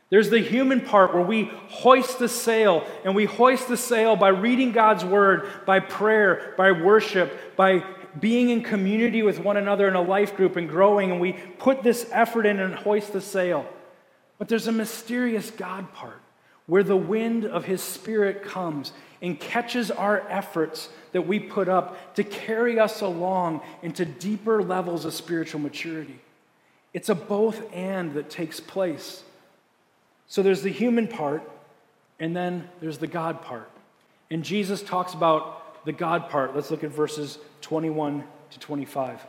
There's 0.10 0.30
the 0.30 0.40
human 0.40 0.80
part 0.80 1.14
where 1.14 1.24
we 1.24 1.52
hoist 1.68 2.18
the 2.18 2.30
sail, 2.30 2.88
and 3.04 3.14
we 3.14 3.26
hoist 3.26 3.68
the 3.68 3.76
sail 3.76 4.16
by 4.16 4.30
reading 4.30 4.72
God's 4.72 5.04
word, 5.04 5.50
by 5.66 5.82
prayer, 5.82 6.54
by 6.58 6.72
worship, 6.72 7.58
by 7.58 7.84
being 8.18 8.50
in 8.50 8.64
community 8.64 9.22
with 9.22 9.38
one 9.38 9.58
another 9.58 9.90
in 9.90 9.96
a 9.96 10.02
life 10.02 10.38
group 10.38 10.56
and 10.56 10.70
growing, 10.70 11.12
and 11.12 11.20
we 11.20 11.34
put 11.34 11.84
this 11.84 12.08
effort 12.14 12.46
in 12.46 12.62
and 12.62 12.74
hoist 12.74 13.12
the 13.12 13.20
sail. 13.20 13.68
But 14.38 14.48
there's 14.48 14.68
a 14.68 14.72
mysterious 14.72 15.52
God 15.52 15.92
part 15.92 16.22
where 16.68 16.84
the 16.84 16.98
wind 16.98 17.46
of 17.46 17.66
His 17.66 17.82
Spirit 17.82 18.44
comes 18.44 18.94
and 19.22 19.40
catches 19.40 19.90
our 19.90 20.22
efforts 20.30 20.90
that 21.12 21.26
we 21.26 21.40
put 21.40 21.68
up 21.68 22.14
to 22.16 22.24
carry 22.24 22.80
us 22.80 23.02
along 23.02 23.62
into 23.82 24.06
deeper 24.06 24.62
levels 24.62 25.06
of 25.06 25.14
spiritual 25.14 25.60
maturity. 25.60 26.20
It's 26.94 27.10
a 27.10 27.16
both 27.16 27.74
and 27.74 28.14
that 28.14 28.30
takes 28.30 28.60
place. 28.60 29.24
So 30.28 30.44
there's 30.44 30.62
the 30.62 30.72
human 30.72 31.08
part, 31.08 31.42
and 32.20 32.36
then 32.36 32.70
there's 32.82 32.98
the 32.98 33.08
God 33.08 33.42
part. 33.42 33.70
And 34.30 34.44
Jesus 34.44 34.82
talks 34.82 35.14
about 35.14 35.86
the 35.86 35.94
God 35.94 36.30
part. 36.30 36.54
Let's 36.56 36.70
look 36.70 36.84
at 36.84 36.92
verses 36.92 37.40
21 37.62 38.24
to 38.52 38.60
25. 38.60 39.26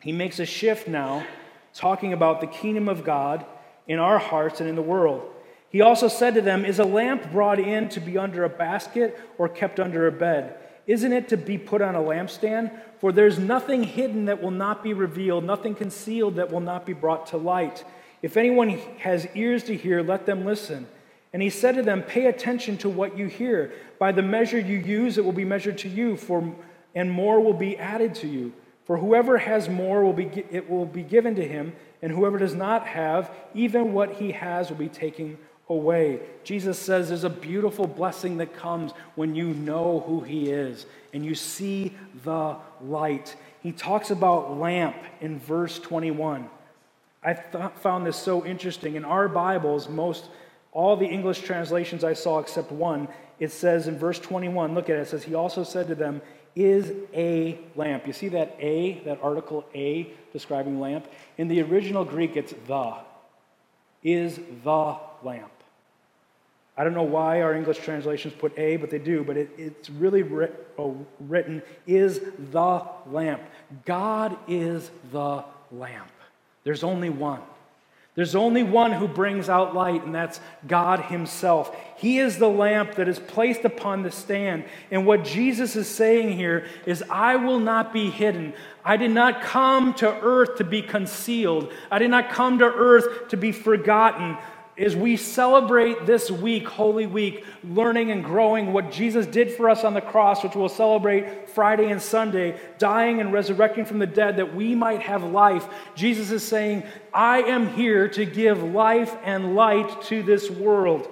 He 0.00 0.12
makes 0.12 0.38
a 0.38 0.46
shift 0.46 0.86
now, 0.86 1.26
talking 1.72 2.12
about 2.12 2.40
the 2.40 2.46
kingdom 2.46 2.88
of 2.88 3.02
God 3.02 3.46
in 3.88 3.98
our 3.98 4.18
hearts 4.18 4.60
and 4.60 4.68
in 4.68 4.76
the 4.76 4.82
world. 4.82 5.33
He 5.74 5.80
also 5.80 6.06
said 6.06 6.34
to 6.34 6.40
them, 6.40 6.64
Is 6.64 6.78
a 6.78 6.84
lamp 6.84 7.32
brought 7.32 7.58
in 7.58 7.88
to 7.88 8.00
be 8.00 8.16
under 8.16 8.44
a 8.44 8.48
basket 8.48 9.18
or 9.38 9.48
kept 9.48 9.80
under 9.80 10.06
a 10.06 10.12
bed? 10.12 10.56
Isn't 10.86 11.12
it 11.12 11.30
to 11.30 11.36
be 11.36 11.58
put 11.58 11.82
on 11.82 11.96
a 11.96 11.98
lampstand? 11.98 12.70
For 13.00 13.10
there's 13.10 13.40
nothing 13.40 13.82
hidden 13.82 14.26
that 14.26 14.40
will 14.40 14.52
not 14.52 14.84
be 14.84 14.92
revealed, 14.92 15.42
nothing 15.42 15.74
concealed 15.74 16.36
that 16.36 16.52
will 16.52 16.60
not 16.60 16.86
be 16.86 16.92
brought 16.92 17.26
to 17.28 17.38
light. 17.38 17.84
If 18.22 18.36
anyone 18.36 18.68
has 19.00 19.26
ears 19.34 19.64
to 19.64 19.76
hear, 19.76 20.00
let 20.00 20.26
them 20.26 20.44
listen. 20.44 20.86
And 21.32 21.42
he 21.42 21.50
said 21.50 21.74
to 21.74 21.82
them, 21.82 22.02
Pay 22.02 22.26
attention 22.26 22.78
to 22.78 22.88
what 22.88 23.18
you 23.18 23.26
hear. 23.26 23.72
By 23.98 24.12
the 24.12 24.22
measure 24.22 24.60
you 24.60 24.78
use, 24.78 25.18
it 25.18 25.24
will 25.24 25.32
be 25.32 25.44
measured 25.44 25.78
to 25.78 25.88
you, 25.88 26.16
for, 26.16 26.54
and 26.94 27.10
more 27.10 27.40
will 27.40 27.52
be 27.52 27.76
added 27.78 28.14
to 28.16 28.28
you. 28.28 28.52
For 28.84 28.98
whoever 28.98 29.38
has 29.38 29.68
more 29.68 30.04
will 30.04 30.12
be, 30.12 30.44
it 30.52 30.70
will 30.70 30.86
be 30.86 31.02
given 31.02 31.34
to 31.34 31.44
him, 31.44 31.72
and 32.00 32.12
whoever 32.12 32.38
does 32.38 32.54
not 32.54 32.86
have, 32.86 33.28
even 33.54 33.92
what 33.92 34.12
he 34.12 34.30
has 34.30 34.70
will 34.70 34.76
be 34.76 34.88
taken 34.88 35.30
away. 35.30 35.38
Jesus 36.44 36.78
says 36.78 37.08
there's 37.08 37.24
a 37.24 37.30
beautiful 37.30 37.86
blessing 37.86 38.36
that 38.38 38.54
comes 38.54 38.92
when 39.14 39.34
you 39.34 39.46
know 39.54 40.04
who 40.06 40.20
He 40.20 40.50
is 40.50 40.86
and 41.12 41.24
you 41.24 41.34
see 41.34 41.94
the 42.24 42.56
light. 42.82 43.34
He 43.62 43.72
talks 43.72 44.10
about 44.10 44.58
lamp 44.58 44.96
in 45.20 45.38
verse 45.38 45.78
21. 45.78 46.48
I 47.22 47.32
th- 47.32 47.72
found 47.76 48.04
this 48.04 48.16
so 48.16 48.44
interesting. 48.44 48.96
In 48.96 49.04
our 49.04 49.28
Bibles, 49.28 49.88
most 49.88 50.26
all 50.72 50.96
the 50.96 51.06
English 51.06 51.40
translations 51.40 52.04
I 52.04 52.12
saw 52.12 52.40
except 52.40 52.70
one, 52.70 53.08
it 53.38 53.50
says 53.52 53.86
in 53.88 53.96
verse 53.96 54.18
21, 54.18 54.74
look 54.74 54.90
at 54.90 54.96
it, 54.96 55.02
it 55.02 55.08
says, 55.08 55.22
He 55.22 55.34
also 55.34 55.64
said 55.64 55.86
to 55.88 55.94
them, 55.94 56.20
is 56.54 56.92
a 57.12 57.58
lamp. 57.74 58.06
You 58.06 58.12
see 58.12 58.28
that 58.28 58.56
a, 58.60 59.00
that 59.04 59.18
article 59.22 59.64
a 59.74 60.12
describing 60.32 60.78
lamp? 60.80 61.06
In 61.38 61.48
the 61.48 61.62
original 61.62 62.04
Greek, 62.04 62.36
it's 62.36 62.54
the. 62.66 62.94
Is 64.02 64.38
the 64.62 64.96
lamp. 65.22 65.53
I 66.76 66.82
don't 66.82 66.94
know 66.94 67.04
why 67.04 67.42
our 67.42 67.54
English 67.54 67.78
translations 67.78 68.34
put 68.36 68.58
a, 68.58 68.76
but 68.76 68.90
they 68.90 68.98
do, 68.98 69.22
but 69.22 69.36
it, 69.36 69.50
it's 69.56 69.88
really 69.90 70.22
writ, 70.22 70.72
oh, 70.76 71.06
written 71.20 71.62
is 71.86 72.20
the 72.50 72.82
lamp. 73.06 73.42
God 73.84 74.36
is 74.48 74.90
the 75.12 75.44
lamp. 75.70 76.10
There's 76.64 76.82
only 76.82 77.10
one. 77.10 77.40
There's 78.16 78.36
only 78.36 78.62
one 78.62 78.92
who 78.92 79.08
brings 79.08 79.48
out 79.48 79.74
light, 79.74 80.04
and 80.04 80.14
that's 80.14 80.38
God 80.68 81.00
Himself. 81.00 81.76
He 81.96 82.18
is 82.18 82.38
the 82.38 82.48
lamp 82.48 82.94
that 82.94 83.08
is 83.08 83.18
placed 83.18 83.64
upon 83.64 84.02
the 84.02 84.12
stand. 84.12 84.64
And 84.92 85.04
what 85.04 85.24
Jesus 85.24 85.74
is 85.74 85.88
saying 85.88 86.36
here 86.36 86.66
is, 86.86 87.02
I 87.10 87.36
will 87.36 87.58
not 87.58 87.92
be 87.92 88.10
hidden. 88.10 88.54
I 88.84 88.96
did 88.96 89.10
not 89.10 89.42
come 89.42 89.94
to 89.94 90.08
earth 90.08 90.58
to 90.58 90.64
be 90.64 90.80
concealed, 90.80 91.72
I 91.90 91.98
did 91.98 92.10
not 92.10 92.30
come 92.30 92.58
to 92.60 92.66
earth 92.66 93.28
to 93.28 93.36
be 93.36 93.50
forgotten 93.50 94.36
as 94.76 94.96
we 94.96 95.16
celebrate 95.16 96.04
this 96.04 96.30
week, 96.30 96.66
Holy 96.66 97.06
Week, 97.06 97.44
learning 97.62 98.10
and 98.10 98.24
growing 98.24 98.72
what 98.72 98.90
Jesus 98.90 99.24
did 99.26 99.52
for 99.52 99.70
us 99.70 99.84
on 99.84 99.94
the 99.94 100.00
cross, 100.00 100.42
which 100.42 100.56
we'll 100.56 100.68
celebrate 100.68 101.48
Friday 101.48 101.90
and 101.90 102.02
Sunday, 102.02 102.58
dying 102.78 103.20
and 103.20 103.32
resurrecting 103.32 103.84
from 103.84 104.00
the 104.00 104.06
dead 104.06 104.38
that 104.38 104.54
we 104.54 104.74
might 104.74 105.02
have 105.02 105.22
life, 105.22 105.68
Jesus 105.94 106.30
is 106.30 106.42
saying, 106.42 106.82
I 107.12 107.42
am 107.42 107.68
here 107.74 108.08
to 108.08 108.24
give 108.24 108.62
life 108.62 109.16
and 109.22 109.54
light 109.54 110.02
to 110.04 110.22
this 110.22 110.50
world. 110.50 111.08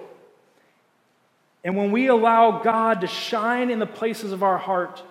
And 1.62 1.76
when 1.76 1.92
we 1.92 2.08
allow 2.08 2.62
God 2.62 3.02
to 3.02 3.06
shine 3.06 3.70
in 3.70 3.78
the 3.78 3.86
places 3.86 4.32
of 4.32 4.42
our 4.42 4.58
heart, 4.58 5.02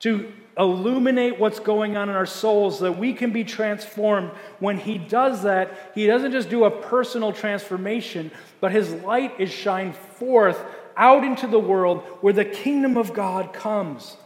to 0.00 0.32
illuminate 0.56 1.38
what's 1.38 1.58
going 1.58 1.96
on 1.96 2.08
in 2.08 2.14
our 2.14 2.26
souls 2.26 2.78
so 2.78 2.84
that 2.84 2.98
we 2.98 3.12
can 3.12 3.32
be 3.32 3.44
transformed. 3.44 4.30
When 4.60 4.78
He 4.78 4.98
does 4.98 5.42
that, 5.42 5.92
He 5.94 6.06
doesn't 6.06 6.32
just 6.32 6.50
do 6.50 6.64
a 6.64 6.70
personal 6.70 7.32
transformation, 7.32 8.30
but 8.60 8.72
His 8.72 8.92
light 8.92 9.40
is 9.40 9.50
shined 9.50 9.96
forth 9.96 10.62
out 10.96 11.24
into 11.24 11.46
the 11.46 11.58
world 11.58 12.02
where 12.20 12.32
the 12.32 12.44
kingdom 12.44 12.96
of 12.96 13.12
God 13.12 13.52
comes 13.52 14.16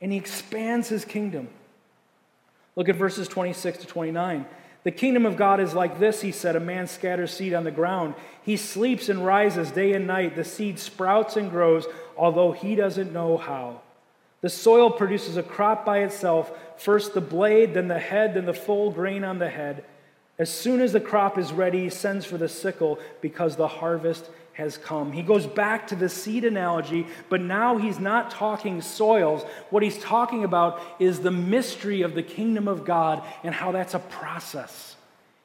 and 0.00 0.10
He 0.10 0.18
expands 0.18 0.88
His 0.88 1.04
kingdom. 1.04 1.48
Look 2.76 2.88
at 2.88 2.96
verses 2.96 3.28
26 3.28 3.78
to 3.78 3.86
29. 3.86 4.46
The 4.84 4.90
kingdom 4.90 5.24
of 5.24 5.36
God 5.36 5.60
is 5.60 5.72
like 5.72 5.98
this, 5.98 6.20
he 6.20 6.30
said. 6.30 6.56
A 6.56 6.60
man 6.60 6.86
scatters 6.86 7.32
seed 7.32 7.54
on 7.54 7.64
the 7.64 7.70
ground. 7.70 8.14
He 8.42 8.58
sleeps 8.58 9.08
and 9.08 9.24
rises 9.24 9.70
day 9.70 9.94
and 9.94 10.06
night. 10.06 10.36
The 10.36 10.44
seed 10.44 10.78
sprouts 10.78 11.36
and 11.36 11.50
grows, 11.50 11.86
although 12.18 12.52
he 12.52 12.74
doesn't 12.74 13.12
know 13.12 13.38
how. 13.38 13.80
The 14.44 14.50
soil 14.50 14.90
produces 14.90 15.38
a 15.38 15.42
crop 15.42 15.86
by 15.86 16.00
itself 16.00 16.52
first 16.76 17.14
the 17.14 17.22
blade, 17.22 17.72
then 17.72 17.88
the 17.88 17.98
head, 17.98 18.34
then 18.34 18.44
the 18.44 18.52
full 18.52 18.90
grain 18.90 19.24
on 19.24 19.38
the 19.38 19.48
head. 19.48 19.86
As 20.38 20.52
soon 20.52 20.82
as 20.82 20.92
the 20.92 21.00
crop 21.00 21.38
is 21.38 21.50
ready, 21.50 21.84
he 21.84 21.88
sends 21.88 22.26
for 22.26 22.36
the 22.36 22.46
sickle 22.46 22.98
because 23.22 23.56
the 23.56 23.66
harvest 23.66 24.28
has 24.52 24.76
come. 24.76 25.12
He 25.12 25.22
goes 25.22 25.46
back 25.46 25.86
to 25.86 25.96
the 25.96 26.10
seed 26.10 26.44
analogy, 26.44 27.06
but 27.30 27.40
now 27.40 27.78
he's 27.78 27.98
not 27.98 28.30
talking 28.30 28.82
soils. 28.82 29.44
What 29.70 29.82
he's 29.82 29.98
talking 29.98 30.44
about 30.44 30.78
is 30.98 31.20
the 31.20 31.30
mystery 31.30 32.02
of 32.02 32.14
the 32.14 32.22
kingdom 32.22 32.68
of 32.68 32.84
God 32.84 33.22
and 33.44 33.54
how 33.54 33.72
that's 33.72 33.94
a 33.94 33.98
process. 33.98 34.93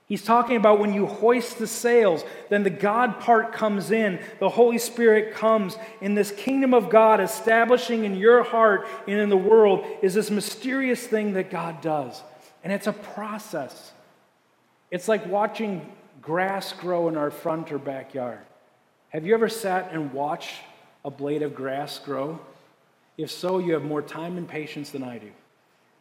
He's 0.09 0.23
talking 0.23 0.55
about 0.57 0.79
when 0.79 0.91
you 0.91 1.05
hoist 1.05 1.59
the 1.59 1.67
sails, 1.67 2.23
then 2.49 2.63
the 2.63 2.71
God 2.71 3.19
part 3.19 3.53
comes 3.53 3.91
in, 3.91 4.19
the 4.39 4.49
Holy 4.49 4.79
Spirit 4.79 5.35
comes, 5.35 5.77
in 6.01 6.15
this 6.15 6.31
kingdom 6.31 6.73
of 6.73 6.89
God 6.89 7.21
establishing 7.21 8.05
in 8.05 8.15
your 8.15 8.41
heart 8.41 8.87
and 9.07 9.19
in 9.19 9.29
the 9.29 9.37
world 9.37 9.85
is 10.01 10.15
this 10.15 10.31
mysterious 10.31 11.05
thing 11.05 11.33
that 11.33 11.51
God 11.51 11.81
does. 11.81 12.23
And 12.63 12.73
it's 12.73 12.87
a 12.87 12.91
process. 12.91 13.91
It's 14.89 15.07
like 15.07 15.27
watching 15.27 15.87
grass 16.23 16.73
grow 16.73 17.07
in 17.07 17.15
our 17.15 17.29
front 17.29 17.71
or 17.71 17.77
backyard. 17.77 18.39
Have 19.09 19.27
you 19.27 19.35
ever 19.35 19.47
sat 19.47 19.91
and 19.93 20.11
watched 20.11 20.55
a 21.05 21.11
blade 21.11 21.43
of 21.43 21.53
grass 21.53 21.99
grow? 21.99 22.39
If 23.15 23.29
so, 23.29 23.59
you 23.59 23.73
have 23.73 23.83
more 23.83 24.01
time 24.01 24.37
and 24.37 24.47
patience 24.47 24.89
than 24.89 25.03
I 25.03 25.19
do. 25.19 25.29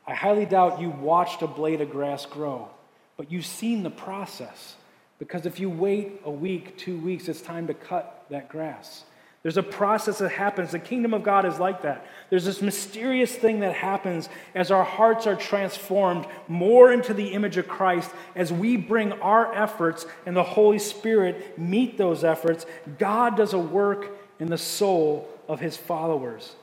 I 0.07 0.15
highly 0.15 0.47
doubt 0.47 0.81
you 0.81 0.89
watched 0.89 1.43
a 1.43 1.47
blade 1.47 1.83
of 1.83 1.91
grass 1.91 2.25
grow 2.25 2.71
but 3.19 3.31
you've 3.31 3.45
seen 3.45 3.83
the 3.83 3.91
process. 3.91 4.77
Because 5.19 5.45
if 5.45 5.61
you 5.61 5.69
wait 5.69 6.23
a 6.25 6.31
week, 6.31 6.79
two 6.79 6.99
weeks, 6.99 7.29
it's 7.29 7.43
time 7.43 7.67
to 7.67 7.75
cut 7.75 8.25
that 8.31 8.49
grass. 8.49 9.05
There's 9.43 9.57
a 9.57 9.63
process 9.63 10.19
that 10.19 10.31
happens. 10.31 10.71
The 10.71 10.79
kingdom 10.79 11.13
of 11.13 11.23
God 11.23 11.45
is 11.45 11.59
like 11.59 11.83
that. 11.83 12.07
There's 12.31 12.45
this 12.45 12.63
mysterious 12.63 13.35
thing 13.35 13.61
that 13.61 13.75
happens 13.75 14.29
as 14.55 14.71
our 14.71 14.85
hearts 14.85 15.27
are 15.27 15.37
transformed 15.37 16.27
more 16.47 16.93
into 16.93 17.13
the 17.13 17.29
image 17.29 17.57
of 17.57 17.67
Christ, 17.67 18.11
as 18.37 18.53
we 18.53 18.77
bring 18.77 19.13
our 19.13 19.53
efforts 19.53 20.07
and 20.25 20.37
the 20.37 20.43
Holy 20.43 20.79
Spirit 20.79 21.59
meet 21.59 21.99
those 21.99 22.25
efforts. 22.25 22.67
God 22.99 23.37
does 23.37 23.53
a 23.53 23.59
work 23.59 24.17
in 24.39 24.49
the 24.49 24.59
soul 24.59 25.29
of 25.49 25.61
his 25.61 25.77
followers 25.77 26.55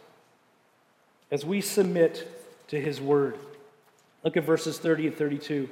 as 1.31 1.45
we 1.45 1.59
submit 1.59 2.29
to 2.67 2.79
his 2.79 3.01
word. 3.01 3.37
Look 4.23 4.37
at 4.37 4.43
verses 4.43 4.79
30 4.79 5.07
and 5.07 5.17
32. 5.17 5.69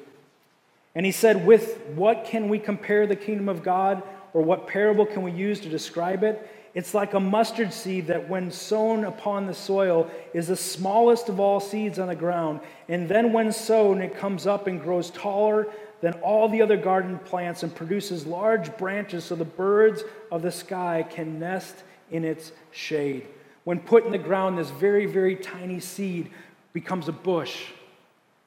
And 0.95 1.05
he 1.05 1.11
said, 1.11 1.45
With 1.45 1.79
what 1.95 2.25
can 2.25 2.49
we 2.49 2.59
compare 2.59 3.07
the 3.07 3.15
kingdom 3.15 3.49
of 3.49 3.63
God, 3.63 4.03
or 4.33 4.41
what 4.41 4.67
parable 4.67 5.05
can 5.05 5.21
we 5.21 5.31
use 5.31 5.59
to 5.61 5.69
describe 5.69 6.23
it? 6.23 6.49
It's 6.73 6.95
like 6.95 7.13
a 7.13 7.19
mustard 7.19 7.71
seed 7.71 8.07
that, 8.07 8.27
when 8.29 8.51
sown 8.51 9.05
upon 9.05 9.45
the 9.45 9.53
soil, 9.53 10.09
is 10.33 10.47
the 10.47 10.55
smallest 10.55 11.29
of 11.29 11.39
all 11.39 11.59
seeds 11.59 11.99
on 11.99 12.07
the 12.07 12.15
ground. 12.15 12.61
And 12.89 13.07
then, 13.07 13.31
when 13.31 13.51
sown, 13.51 14.01
it 14.01 14.17
comes 14.17 14.47
up 14.47 14.67
and 14.67 14.81
grows 14.81 15.11
taller 15.11 15.67
than 16.01 16.13
all 16.15 16.49
the 16.49 16.61
other 16.61 16.77
garden 16.77 17.19
plants 17.19 17.63
and 17.63 17.73
produces 17.73 18.25
large 18.25 18.75
branches 18.77 19.23
so 19.23 19.35
the 19.35 19.45
birds 19.45 20.03
of 20.31 20.41
the 20.41 20.51
sky 20.51 21.05
can 21.09 21.39
nest 21.39 21.75
in 22.11 22.25
its 22.25 22.51
shade. 22.71 23.25
When 23.63 23.79
put 23.79 24.05
in 24.05 24.11
the 24.11 24.17
ground, 24.17 24.57
this 24.57 24.69
very, 24.69 25.05
very 25.05 25.35
tiny 25.35 25.79
seed 25.79 26.29
becomes 26.73 27.07
a 27.07 27.13
bush, 27.13 27.67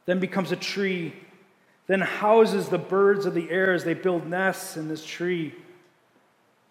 then 0.05 0.21
becomes 0.21 0.53
a 0.53 0.57
tree 0.57 1.15
then 1.87 2.01
houses 2.01 2.68
the 2.68 2.79
birds 2.79 3.27
of 3.27 3.35
the 3.35 3.51
air 3.51 3.72
as 3.72 3.85
they 3.85 3.94
build 3.94 4.27
nests 4.27 4.77
in 4.77 4.88
this 4.88 5.05
tree. 5.05 5.55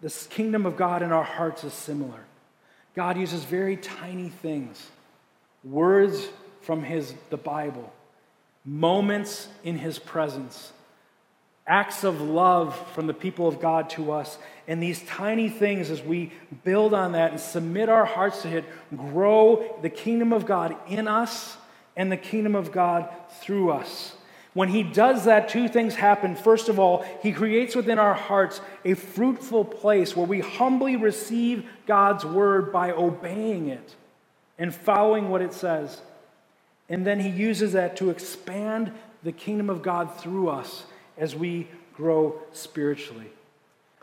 This 0.00 0.26
kingdom 0.26 0.66
of 0.66 0.76
God 0.76 1.02
in 1.02 1.10
our 1.10 1.24
hearts 1.24 1.64
is 1.64 1.72
similar. 1.72 2.24
God 2.94 3.16
uses 3.16 3.44
very 3.44 3.76
tiny 3.76 4.28
things, 4.28 4.90
words 5.64 6.28
from 6.62 6.82
his, 6.82 7.14
the 7.30 7.36
Bible, 7.36 7.92
moments 8.64 9.48
in 9.64 9.78
his 9.78 9.98
presence, 9.98 10.72
acts 11.66 12.04
of 12.04 12.20
love 12.20 12.76
from 12.94 13.06
the 13.06 13.14
people 13.14 13.48
of 13.48 13.60
God 13.60 13.90
to 13.90 14.12
us. 14.12 14.38
And 14.68 14.82
these 14.82 15.02
tiny 15.04 15.48
things, 15.48 15.90
as 15.90 16.02
we 16.02 16.32
build 16.64 16.94
on 16.94 17.12
that 17.12 17.32
and 17.32 17.40
submit 17.40 17.88
our 17.88 18.04
hearts 18.04 18.42
to 18.42 18.58
it, 18.58 18.64
grow 18.96 19.78
the 19.82 19.90
kingdom 19.90 20.32
of 20.32 20.46
God 20.46 20.76
in 20.88 21.08
us 21.08 21.56
and 21.96 22.12
the 22.12 22.16
kingdom 22.16 22.54
of 22.54 22.72
God 22.72 23.08
through 23.40 23.70
us. 23.70 24.14
When 24.56 24.70
he 24.70 24.82
does 24.82 25.26
that, 25.26 25.50
two 25.50 25.68
things 25.68 25.96
happen. 25.96 26.34
First 26.34 26.70
of 26.70 26.78
all, 26.78 27.04
he 27.22 27.30
creates 27.30 27.76
within 27.76 27.98
our 27.98 28.14
hearts 28.14 28.62
a 28.86 28.94
fruitful 28.94 29.66
place 29.66 30.16
where 30.16 30.24
we 30.24 30.40
humbly 30.40 30.96
receive 30.96 31.68
God's 31.86 32.24
word 32.24 32.72
by 32.72 32.92
obeying 32.92 33.68
it 33.68 33.94
and 34.58 34.74
following 34.74 35.28
what 35.28 35.42
it 35.42 35.52
says. 35.52 36.00
And 36.88 37.06
then 37.06 37.20
he 37.20 37.28
uses 37.28 37.74
that 37.74 37.98
to 37.98 38.08
expand 38.08 38.92
the 39.22 39.30
kingdom 39.30 39.68
of 39.68 39.82
God 39.82 40.18
through 40.18 40.48
us 40.48 40.84
as 41.18 41.36
we 41.36 41.68
grow 41.92 42.40
spiritually. 42.52 43.30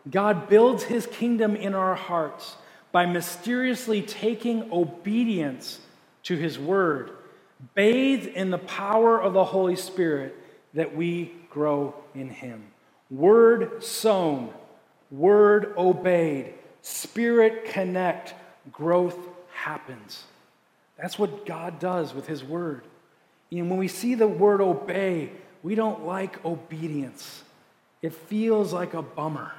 God 0.08 0.50
builds 0.50 0.84
his 0.84 1.08
kingdom 1.08 1.56
in 1.56 1.74
our 1.74 1.96
hearts 1.96 2.58
by 2.92 3.08
mysteriously 3.08 4.04
taking 4.04 4.72
obedience 4.72 5.80
to 6.26 6.36
his 6.38 6.60
word, 6.60 7.10
bathed 7.74 8.28
in 8.28 8.52
the 8.52 8.60
power 8.60 9.20
of 9.20 9.34
the 9.34 9.46
Holy 9.46 9.76
Spirit 9.76 10.42
that 10.74 10.96
we 10.96 11.34
grow 11.50 11.96
in 12.16 12.30
Him. 12.30 12.64
Word 13.10 13.84
sown, 13.84 14.52
word 15.12 15.74
obeyed, 15.78 16.54
spirit 16.82 17.66
connect, 17.66 18.34
growth 18.72 19.18
happens. 19.54 20.24
That's 20.98 21.20
what 21.20 21.46
God 21.46 21.80
does 21.80 22.14
with 22.14 22.28
His 22.28 22.44
word. 22.44 22.84
And 23.52 23.70
when 23.70 23.80
we 23.80 23.88
see 23.88 24.16
the 24.16 24.28
word 24.28 24.62
obey, 24.62 25.32
we 25.62 25.76
don't 25.76 26.06
like 26.06 26.44
obedience. 26.44 27.44
It 28.02 28.14
feels 28.14 28.74
like 28.74 28.94
a 28.94 29.02
bummer. 29.02 29.52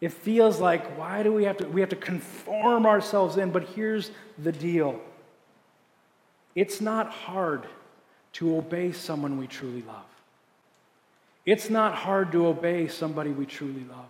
It 0.00 0.12
feels 0.12 0.60
like, 0.60 0.98
why 0.98 1.22
do 1.22 1.32
we 1.32 1.44
have 1.44 1.58
to? 1.58 1.68
We 1.68 1.80
have 1.80 1.90
to 1.90 1.96
conform 1.96 2.86
ourselves 2.86 3.36
in. 3.36 3.50
But 3.52 3.64
here's 3.68 4.10
the 4.38 4.52
deal 4.52 5.00
it's 6.54 6.80
not 6.80 7.10
hard 7.10 7.66
to 8.34 8.56
obey 8.56 8.92
someone 8.92 9.38
we 9.38 9.46
truly 9.46 9.82
love. 9.82 10.11
It's 11.44 11.68
not 11.68 11.94
hard 11.94 12.32
to 12.32 12.46
obey 12.46 12.88
somebody 12.88 13.30
we 13.30 13.46
truly 13.46 13.84
love. 13.84 14.06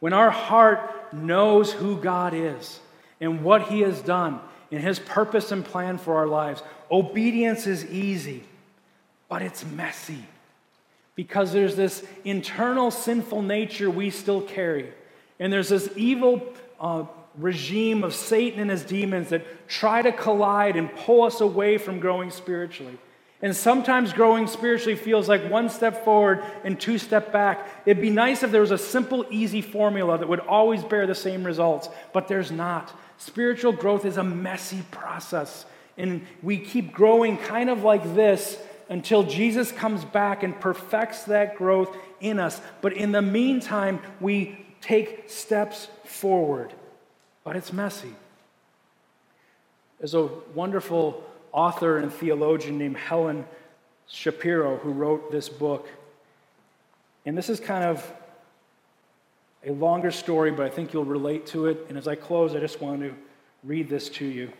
When 0.00 0.12
our 0.12 0.30
heart 0.30 1.12
knows 1.14 1.72
who 1.72 1.96
God 1.96 2.34
is 2.34 2.80
and 3.20 3.44
what 3.44 3.62
He 3.68 3.80
has 3.80 4.00
done 4.00 4.40
and 4.70 4.82
His 4.82 4.98
purpose 4.98 5.52
and 5.52 5.64
plan 5.64 5.98
for 5.98 6.16
our 6.16 6.26
lives, 6.26 6.62
obedience 6.90 7.66
is 7.66 7.84
easy, 7.86 8.42
but 9.28 9.42
it's 9.42 9.64
messy 9.64 10.24
because 11.14 11.52
there's 11.52 11.76
this 11.76 12.04
internal 12.24 12.90
sinful 12.90 13.42
nature 13.42 13.90
we 13.90 14.10
still 14.10 14.42
carry. 14.42 14.92
And 15.38 15.52
there's 15.52 15.68
this 15.68 15.88
evil 15.96 16.42
uh, 16.80 17.04
regime 17.36 18.02
of 18.04 18.14
Satan 18.14 18.60
and 18.60 18.70
his 18.70 18.84
demons 18.84 19.28
that 19.30 19.68
try 19.68 20.02
to 20.02 20.12
collide 20.12 20.76
and 20.76 20.94
pull 20.94 21.22
us 21.22 21.40
away 21.40 21.78
from 21.78 22.00
growing 22.00 22.30
spiritually. 22.30 22.98
And 23.42 23.56
sometimes 23.56 24.12
growing 24.12 24.46
spiritually 24.46 24.94
feels 24.94 25.28
like 25.28 25.50
one 25.50 25.68
step 25.68 26.04
forward 26.04 26.44
and 26.62 26.80
two 26.80 26.96
step 26.96 27.32
back. 27.32 27.68
It'd 27.84 28.00
be 28.00 28.08
nice 28.08 28.44
if 28.44 28.52
there 28.52 28.60
was 28.60 28.70
a 28.70 28.78
simple, 28.78 29.26
easy 29.30 29.60
formula 29.60 30.16
that 30.16 30.28
would 30.28 30.40
always 30.40 30.84
bear 30.84 31.08
the 31.08 31.14
same 31.14 31.42
results, 31.42 31.88
but 32.12 32.28
there's 32.28 32.52
not. 32.52 32.96
Spiritual 33.18 33.72
growth 33.72 34.04
is 34.04 34.16
a 34.16 34.22
messy 34.22 34.82
process, 34.92 35.66
and 35.98 36.24
we 36.40 36.56
keep 36.56 36.92
growing 36.92 37.36
kind 37.36 37.68
of 37.68 37.82
like 37.82 38.14
this 38.14 38.58
until 38.88 39.24
Jesus 39.24 39.72
comes 39.72 40.04
back 40.04 40.44
and 40.44 40.58
perfects 40.60 41.24
that 41.24 41.56
growth 41.56 41.96
in 42.20 42.38
us. 42.38 42.60
But 42.80 42.92
in 42.92 43.10
the 43.10 43.22
meantime, 43.22 44.00
we 44.20 44.64
take 44.80 45.28
steps 45.28 45.88
forward. 46.04 46.72
But 47.42 47.56
it's 47.56 47.72
messy. 47.72 48.14
There's 49.98 50.14
a 50.14 50.26
wonderful 50.54 51.24
author 51.52 51.98
and 51.98 52.12
theologian 52.12 52.78
named 52.78 52.96
Helen 52.96 53.44
Cepero 54.10 54.78
who 54.80 54.90
wrote 54.90 55.30
this 55.30 55.48
book. 55.48 55.88
And 57.24 57.36
this 57.36 57.48
is 57.48 57.60
kind 57.60 57.84
of 57.84 58.12
a 59.64 59.72
longer 59.72 60.10
story, 60.10 60.50
but 60.50 60.66
I 60.66 60.70
think 60.70 60.92
you'll 60.92 61.04
relate 61.04 61.46
to 61.48 61.66
it. 61.66 61.86
And 61.88 61.96
as 61.96 62.08
I 62.08 62.14
close, 62.14 62.54
I 62.54 62.60
just 62.60 62.80
want 62.80 63.00
to 63.00 63.14
read 63.62 63.88
this 63.88 64.08
to 64.10 64.24
you 64.24 64.52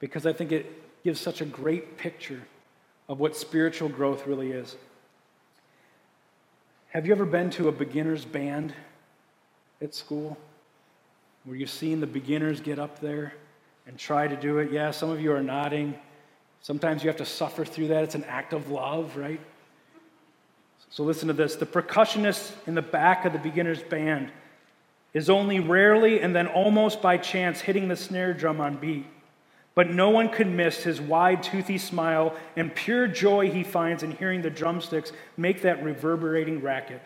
because 0.00 0.26
I 0.26 0.32
think 0.32 0.50
it 0.52 1.02
gives 1.04 1.20
such 1.20 1.40
a 1.40 1.44
great 1.44 1.98
picture 1.98 2.42
of 3.08 3.20
what 3.20 3.36
spiritual 3.36 3.88
growth 3.88 4.26
really 4.26 4.52
is. 4.52 4.76
Have 6.88 7.06
you 7.06 7.12
ever 7.12 7.26
been 7.26 7.50
to 7.50 7.68
a 7.68 7.72
beginner's 7.72 8.24
band 8.24 8.72
at 9.82 9.94
school? 9.94 10.38
Where 11.44 11.56
you've 11.56 11.68
seen 11.68 12.00
the 12.00 12.06
beginners 12.06 12.60
get 12.60 12.78
up 12.78 13.00
there 13.00 13.34
and 13.86 13.98
try 13.98 14.26
to 14.26 14.36
do 14.36 14.58
it? 14.58 14.72
Yeah, 14.72 14.90
some 14.90 15.10
of 15.10 15.20
you 15.20 15.32
are 15.32 15.42
nodding. 15.42 15.94
Sometimes 16.62 17.02
you 17.02 17.08
have 17.08 17.18
to 17.18 17.26
suffer 17.26 17.64
through 17.64 17.88
that. 17.88 18.04
It's 18.04 18.14
an 18.14 18.24
act 18.24 18.52
of 18.52 18.70
love, 18.70 19.16
right? 19.16 19.40
So 20.90 21.02
listen 21.02 21.28
to 21.28 21.34
this. 21.34 21.56
The 21.56 21.66
percussionist 21.66 22.52
in 22.66 22.74
the 22.74 22.82
back 22.82 23.24
of 23.24 23.32
the 23.32 23.38
beginner's 23.38 23.82
band 23.82 24.30
is 25.12 25.28
only 25.28 25.60
rarely 25.60 26.20
and 26.20 26.34
then 26.34 26.46
almost 26.46 27.02
by 27.02 27.16
chance 27.16 27.60
hitting 27.60 27.88
the 27.88 27.96
snare 27.96 28.32
drum 28.32 28.60
on 28.60 28.76
beat. 28.76 29.06
But 29.74 29.90
no 29.90 30.10
one 30.10 30.28
could 30.28 30.46
miss 30.46 30.84
his 30.84 31.00
wide, 31.00 31.42
toothy 31.42 31.78
smile 31.78 32.36
and 32.56 32.74
pure 32.74 33.08
joy 33.08 33.50
he 33.50 33.64
finds 33.64 34.04
in 34.04 34.12
hearing 34.12 34.42
the 34.42 34.50
drumsticks 34.50 35.10
make 35.36 35.62
that 35.62 35.82
reverberating 35.82 36.60
racket. 36.60 37.02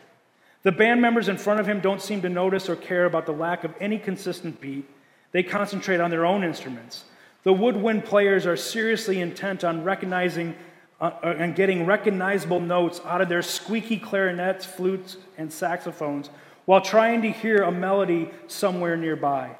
The 0.65 0.73
band 0.73 1.01
members 1.01 1.29
in 1.29 1.39
front 1.39 1.61
of 1.61 1.67
him 1.67 1.81
don't 1.81 2.03
seem 2.03 2.21
to 2.23 2.29
notice 2.29 2.69
or 2.69 2.77
care 2.77 3.07
about 3.07 3.25
the 3.25 3.33
lack 3.33 3.65
of 3.65 3.75
any 3.81 3.99
consistent 3.99 4.61
beat. 4.61 4.87
They 5.33 5.43
concentrate 5.43 6.01
on 6.01 6.11
their 6.11 6.25
own 6.25 6.43
instruments. 6.43 7.05
The 7.43 7.53
woodwind 7.53 8.05
players 8.05 8.47
are 8.47 8.57
seriously 8.57 9.21
intent 9.21 9.65
on 9.65 9.85
recognizing 9.85 10.55
uh, 11.01 11.11
and 11.23 11.55
getting 11.55 11.87
recognizable 11.87 12.61
notes 12.61 13.01
out 13.05 13.21
of 13.21 13.29
their 13.29 13.43
squeaky 13.43 13.99
clarinets, 13.99 14.67
flutes, 14.67 15.17
and 15.37 15.53
saxophones 15.53 16.31
while 16.65 16.81
trying 16.81 17.23
to 17.23 17.31
hear 17.31 17.63
a 17.63 17.73
melody 17.73 18.31
somewhere 18.47 18.97
nearby. 18.97 19.57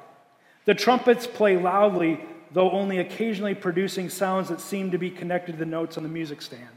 The 0.65 0.75
trumpets 0.75 1.25
play 1.25 1.57
loudly, 1.57 2.23
though 2.51 2.69
only 2.71 2.99
occasionally 2.99 3.55
producing 3.55 4.09
sounds 4.09 4.49
that 4.49 4.61
seem 4.61 4.91
to 4.91 4.97
be 4.97 5.09
connected 5.09 5.53
to 5.53 5.57
the 5.57 5.65
notes 5.65 5.97
on 5.97 6.03
the 6.03 6.09
music 6.09 6.41
stand. 6.41 6.69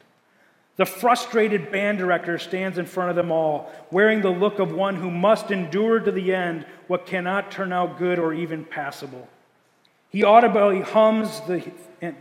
The 0.77 0.87
frustrated 0.87 1.71
band 1.71 1.99
director 1.99 2.39
stands 2.39 2.79
in 2.79 2.87
front 2.87 3.11
of 3.11 3.17
them 3.17 3.31
all, 3.31 3.71
wearing 3.91 4.23
the 4.23 4.31
look 4.31 4.59
of 4.59 4.73
one 4.73 4.97
who 4.97 5.11
must 5.11 5.51
endure 5.51 6.01
to 6.01 6.11
the 6.11 6.35
end 6.35 6.65
what 6.87 7.07
cannot 7.07 7.51
turn 7.51 7.73
out 7.73 7.99
good 7.99 8.19
or 8.19 8.33
even 8.33 8.65
passable. 8.65 9.29
He 10.09 10.25
audibly 10.25 10.81
hums 10.81 11.41
the 11.43 11.63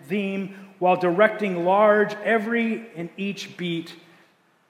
theme 0.07 0.55
while 0.79 0.95
directing 0.95 1.63
large 1.63 2.13
every 2.23 2.87
and 2.95 3.09
each 3.15 3.55
beat, 3.55 3.93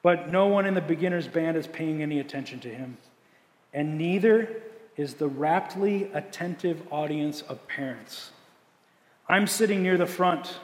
but 0.01 0.31
no 0.31 0.47
one 0.47 0.65
in 0.65 0.73
the 0.73 0.81
beginner's 0.81 1.27
band 1.27 1.57
is 1.57 1.67
paying 1.67 2.01
any 2.01 2.19
attention 2.19 2.59
to 2.61 2.69
him. 2.69 2.97
And 3.73 3.97
neither 3.97 4.61
is 4.97 5.15
the 5.15 5.27
raptly 5.27 6.11
attentive 6.13 6.81
audience 6.91 7.41
of 7.43 7.67
parents. 7.67 8.31
I'm 9.27 9.47
sitting 9.47 9.81
near 9.81 9.97
the 9.97 10.05
front. 10.05 10.59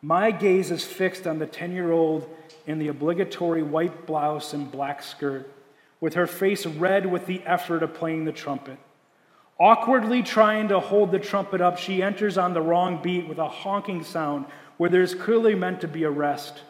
My 0.00 0.30
gaze 0.30 0.70
is 0.70 0.84
fixed 0.84 1.26
on 1.26 1.38
the 1.38 1.46
10 1.46 1.72
year 1.72 1.90
old 1.90 2.28
in 2.66 2.78
the 2.78 2.88
obligatory 2.88 3.62
white 3.62 4.06
blouse 4.06 4.52
and 4.52 4.70
black 4.70 5.02
skirt, 5.02 5.50
with 6.00 6.14
her 6.14 6.26
face 6.26 6.66
red 6.66 7.06
with 7.06 7.26
the 7.26 7.42
effort 7.44 7.82
of 7.82 7.94
playing 7.94 8.24
the 8.24 8.32
trumpet. 8.32 8.78
Awkwardly 9.58 10.22
trying 10.22 10.68
to 10.68 10.78
hold 10.78 11.10
the 11.10 11.18
trumpet 11.18 11.60
up, 11.60 11.78
she 11.78 12.00
enters 12.00 12.38
on 12.38 12.54
the 12.54 12.60
wrong 12.60 13.02
beat 13.02 13.26
with 13.26 13.38
a 13.38 13.48
honking 13.48 14.04
sound 14.04 14.46
where 14.76 14.88
there's 14.88 15.14
clearly 15.14 15.56
meant 15.56 15.80
to 15.80 15.88
be 15.88 16.04
a 16.04 16.10
rest. 16.10 16.60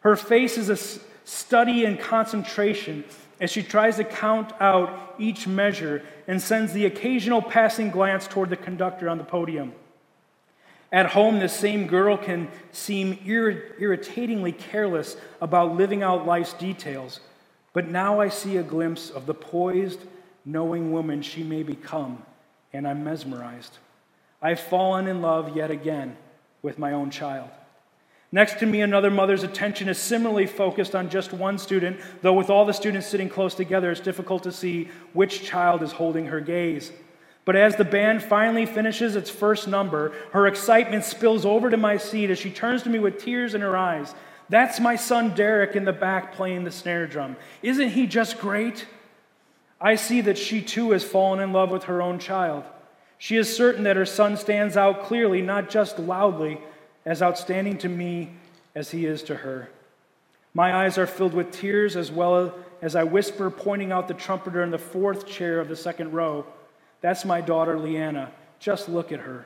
Her 0.00 0.16
face 0.16 0.58
is 0.58 0.68
a 0.68 1.00
study 1.24 1.84
in 1.84 1.96
concentration 1.96 3.04
as 3.40 3.52
she 3.52 3.62
tries 3.62 3.96
to 3.96 4.04
count 4.04 4.52
out 4.58 5.14
each 5.18 5.46
measure 5.46 6.02
and 6.26 6.42
sends 6.42 6.72
the 6.72 6.86
occasional 6.86 7.40
passing 7.40 7.90
glance 7.90 8.26
toward 8.26 8.50
the 8.50 8.56
conductor 8.56 9.08
on 9.08 9.18
the 9.18 9.24
podium. 9.24 9.72
At 10.92 11.06
home, 11.06 11.40
this 11.40 11.54
same 11.54 11.86
girl 11.86 12.18
can 12.18 12.48
seem 12.70 13.18
irritatingly 13.24 14.52
careless 14.52 15.16
about 15.40 15.74
living 15.74 16.02
out 16.02 16.26
life's 16.26 16.52
details, 16.52 17.20
but 17.72 17.88
now 17.88 18.20
I 18.20 18.28
see 18.28 18.58
a 18.58 18.62
glimpse 18.62 19.08
of 19.08 19.24
the 19.24 19.34
poised, 19.34 20.00
knowing 20.44 20.92
woman 20.92 21.22
she 21.22 21.42
may 21.42 21.62
become 21.62 22.22
and 22.72 22.86
I'm 22.86 23.04
mesmerized. 23.04 23.78
I've 24.40 24.60
fallen 24.60 25.06
in 25.06 25.22
love 25.22 25.56
yet 25.56 25.70
again 25.70 26.16
with 26.62 26.78
my 26.78 26.92
own 26.92 27.10
child. 27.10 27.50
Next 28.34 28.58
to 28.60 28.66
me, 28.66 28.80
another 28.80 29.10
mother's 29.10 29.42
attention 29.42 29.88
is 29.88 29.98
similarly 29.98 30.46
focused 30.46 30.94
on 30.94 31.10
just 31.10 31.34
one 31.34 31.58
student, 31.58 32.00
though 32.22 32.32
with 32.32 32.48
all 32.48 32.64
the 32.64 32.72
students 32.72 33.06
sitting 33.06 33.28
close 33.28 33.54
together, 33.54 33.90
it's 33.90 34.00
difficult 34.00 34.42
to 34.44 34.52
see 34.52 34.88
which 35.12 35.42
child 35.42 35.82
is 35.82 35.92
holding 35.92 36.26
her 36.26 36.40
gaze. 36.40 36.92
But 37.44 37.56
as 37.56 37.76
the 37.76 37.84
band 37.84 38.22
finally 38.22 38.66
finishes 38.66 39.16
its 39.16 39.30
first 39.30 39.66
number, 39.66 40.12
her 40.32 40.46
excitement 40.46 41.04
spills 41.04 41.44
over 41.44 41.70
to 41.70 41.76
my 41.76 41.96
seat 41.96 42.30
as 42.30 42.38
she 42.38 42.50
turns 42.50 42.82
to 42.84 42.90
me 42.90 42.98
with 42.98 43.18
tears 43.18 43.54
in 43.54 43.60
her 43.60 43.76
eyes. 43.76 44.14
That's 44.48 44.78
my 44.78 44.96
son 44.96 45.34
Derek 45.34 45.74
in 45.74 45.84
the 45.84 45.92
back 45.92 46.34
playing 46.34 46.64
the 46.64 46.70
snare 46.70 47.06
drum. 47.06 47.36
Isn't 47.62 47.90
he 47.90 48.06
just 48.06 48.38
great? 48.38 48.86
I 49.80 49.96
see 49.96 50.20
that 50.20 50.38
she 50.38 50.62
too 50.62 50.92
has 50.92 51.02
fallen 51.02 51.40
in 51.40 51.52
love 51.52 51.70
with 51.70 51.84
her 51.84 52.00
own 52.00 52.20
child. 52.20 52.64
She 53.18 53.36
is 53.36 53.54
certain 53.54 53.84
that 53.84 53.96
her 53.96 54.06
son 54.06 54.36
stands 54.36 54.76
out 54.76 55.04
clearly, 55.04 55.42
not 55.42 55.70
just 55.70 55.98
loudly, 55.98 56.60
as 57.04 57.22
outstanding 57.22 57.78
to 57.78 57.88
me 57.88 58.32
as 58.74 58.90
he 58.90 59.06
is 59.06 59.22
to 59.24 59.36
her. 59.36 59.70
My 60.54 60.84
eyes 60.84 60.98
are 60.98 61.06
filled 61.06 61.34
with 61.34 61.50
tears 61.50 61.96
as 61.96 62.12
well 62.12 62.54
as 62.80 62.94
I 62.94 63.04
whisper, 63.04 63.50
pointing 63.50 63.90
out 63.90 64.06
the 64.06 64.14
trumpeter 64.14 64.62
in 64.62 64.70
the 64.70 64.78
fourth 64.78 65.26
chair 65.26 65.60
of 65.60 65.68
the 65.68 65.76
second 65.76 66.12
row. 66.12 66.46
That's 67.02 67.26
my 67.26 67.42
daughter, 67.42 67.78
Leanna. 67.78 68.32
Just 68.58 68.88
look 68.88 69.12
at 69.12 69.20
her. 69.20 69.44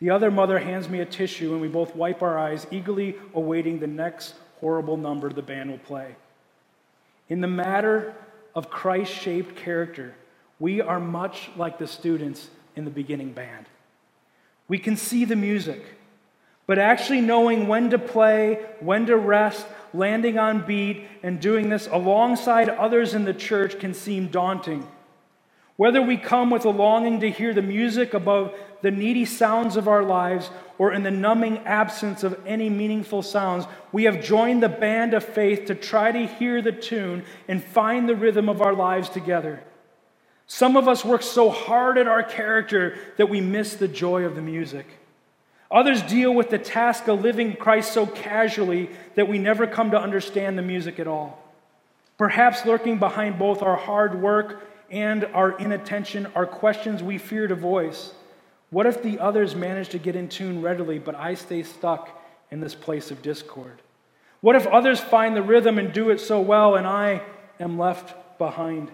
The 0.00 0.10
other 0.10 0.30
mother 0.30 0.58
hands 0.58 0.88
me 0.88 1.00
a 1.00 1.06
tissue, 1.06 1.52
and 1.52 1.60
we 1.60 1.68
both 1.68 1.94
wipe 1.94 2.22
our 2.22 2.38
eyes, 2.38 2.66
eagerly 2.70 3.16
awaiting 3.34 3.78
the 3.78 3.86
next 3.86 4.34
horrible 4.60 4.96
number 4.96 5.28
the 5.28 5.42
band 5.42 5.70
will 5.70 5.78
play. 5.78 6.16
In 7.28 7.40
the 7.40 7.48
matter 7.48 8.14
of 8.54 8.70
Christ 8.70 9.12
shaped 9.12 9.56
character, 9.56 10.14
we 10.58 10.80
are 10.80 11.00
much 11.00 11.50
like 11.56 11.78
the 11.78 11.86
students 11.86 12.48
in 12.76 12.84
the 12.84 12.90
beginning 12.90 13.32
band. 13.32 13.66
We 14.68 14.78
can 14.78 14.96
see 14.96 15.24
the 15.24 15.36
music, 15.36 15.82
but 16.66 16.78
actually 16.78 17.20
knowing 17.20 17.68
when 17.68 17.90
to 17.90 17.98
play, 17.98 18.64
when 18.80 19.06
to 19.06 19.16
rest, 19.16 19.66
landing 19.92 20.38
on 20.38 20.64
beat, 20.66 21.06
and 21.22 21.40
doing 21.40 21.68
this 21.68 21.88
alongside 21.90 22.68
others 22.68 23.14
in 23.14 23.24
the 23.24 23.34
church 23.34 23.78
can 23.78 23.94
seem 23.94 24.28
daunting. 24.28 24.86
Whether 25.76 26.00
we 26.00 26.16
come 26.16 26.50
with 26.50 26.64
a 26.64 26.70
longing 26.70 27.20
to 27.20 27.30
hear 27.30 27.52
the 27.52 27.62
music 27.62 28.14
above 28.14 28.54
the 28.82 28.92
needy 28.92 29.24
sounds 29.24 29.76
of 29.76 29.88
our 29.88 30.04
lives 30.04 30.50
or 30.78 30.92
in 30.92 31.02
the 31.02 31.10
numbing 31.10 31.58
absence 31.58 32.22
of 32.22 32.40
any 32.46 32.70
meaningful 32.70 33.22
sounds, 33.22 33.66
we 33.90 34.04
have 34.04 34.22
joined 34.22 34.62
the 34.62 34.68
band 34.68 35.14
of 35.14 35.24
faith 35.24 35.66
to 35.66 35.74
try 35.74 36.12
to 36.12 36.26
hear 36.26 36.62
the 36.62 36.72
tune 36.72 37.24
and 37.48 37.62
find 37.62 38.08
the 38.08 38.14
rhythm 38.14 38.48
of 38.48 38.62
our 38.62 38.74
lives 38.74 39.08
together. 39.08 39.64
Some 40.46 40.76
of 40.76 40.86
us 40.86 41.04
work 41.04 41.22
so 41.22 41.50
hard 41.50 41.98
at 41.98 42.06
our 42.06 42.22
character 42.22 42.96
that 43.16 43.30
we 43.30 43.40
miss 43.40 43.74
the 43.74 43.88
joy 43.88 44.24
of 44.24 44.36
the 44.36 44.42
music. 44.42 44.86
Others 45.70 46.02
deal 46.02 46.32
with 46.32 46.50
the 46.50 46.58
task 46.58 47.08
of 47.08 47.22
living 47.22 47.56
Christ 47.56 47.92
so 47.92 48.06
casually 48.06 48.90
that 49.16 49.26
we 49.26 49.38
never 49.38 49.66
come 49.66 49.90
to 49.90 49.98
understand 49.98 50.56
the 50.56 50.62
music 50.62 51.00
at 51.00 51.08
all. 51.08 51.42
Perhaps 52.16 52.64
lurking 52.64 52.98
behind 52.98 53.40
both 53.40 53.62
our 53.62 53.76
hard 53.76 54.20
work 54.20 54.62
and 54.94 55.24
our 55.34 55.58
inattention 55.58 56.28
are 56.36 56.46
questions 56.46 57.02
we 57.02 57.18
fear 57.18 57.48
to 57.48 57.54
voice. 57.56 58.14
What 58.70 58.86
if 58.86 59.02
the 59.02 59.18
others 59.18 59.56
manage 59.56 59.88
to 59.88 59.98
get 59.98 60.14
in 60.14 60.28
tune 60.28 60.62
readily, 60.62 61.00
but 61.00 61.16
I 61.16 61.34
stay 61.34 61.64
stuck 61.64 62.22
in 62.52 62.60
this 62.60 62.76
place 62.76 63.10
of 63.10 63.20
discord? 63.20 63.82
What 64.40 64.54
if 64.54 64.68
others 64.68 65.00
find 65.00 65.34
the 65.34 65.42
rhythm 65.42 65.80
and 65.80 65.92
do 65.92 66.10
it 66.10 66.20
so 66.20 66.40
well, 66.40 66.76
and 66.76 66.86
I 66.86 67.22
am 67.58 67.76
left 67.76 68.38
behind? 68.38 68.92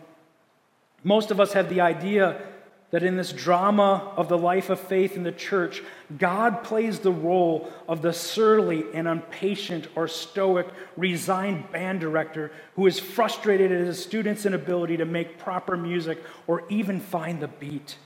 Most 1.05 1.31
of 1.31 1.39
us 1.39 1.53
have 1.53 1.69
the 1.69 1.83
idea 1.83 2.41
that 2.91 3.03
in 3.05 3.17
this 3.17 3.33
drama 3.33 4.13
of 4.17 4.29
the 4.29 4.39
life 4.39 4.69
of 4.69 4.81
faith 4.81 5.17
in 5.17 5.23
the 5.23 5.33
church, 5.33 5.83
God 6.19 6.65
plays 6.65 6.99
the 6.99 7.13
role 7.13 7.71
of 7.89 8.03
the 8.03 8.13
surly 8.13 8.85
and 8.93 9.07
impatient 9.07 9.87
or 9.95 10.09
stoic, 10.09 10.67
resigned 10.97 11.71
band 11.71 12.01
director 12.01 12.51
who 12.75 12.87
is 12.87 12.99
frustrated 12.99 13.71
at 13.71 13.87
his 13.87 14.03
students' 14.03 14.45
inability 14.45 14.97
to 14.97 15.05
make 15.05 15.39
proper 15.39 15.77
music 15.77 16.19
or 16.47 16.65
even 16.69 16.99
find 16.99 17.41
the 17.41 17.49
beat. 17.49 17.97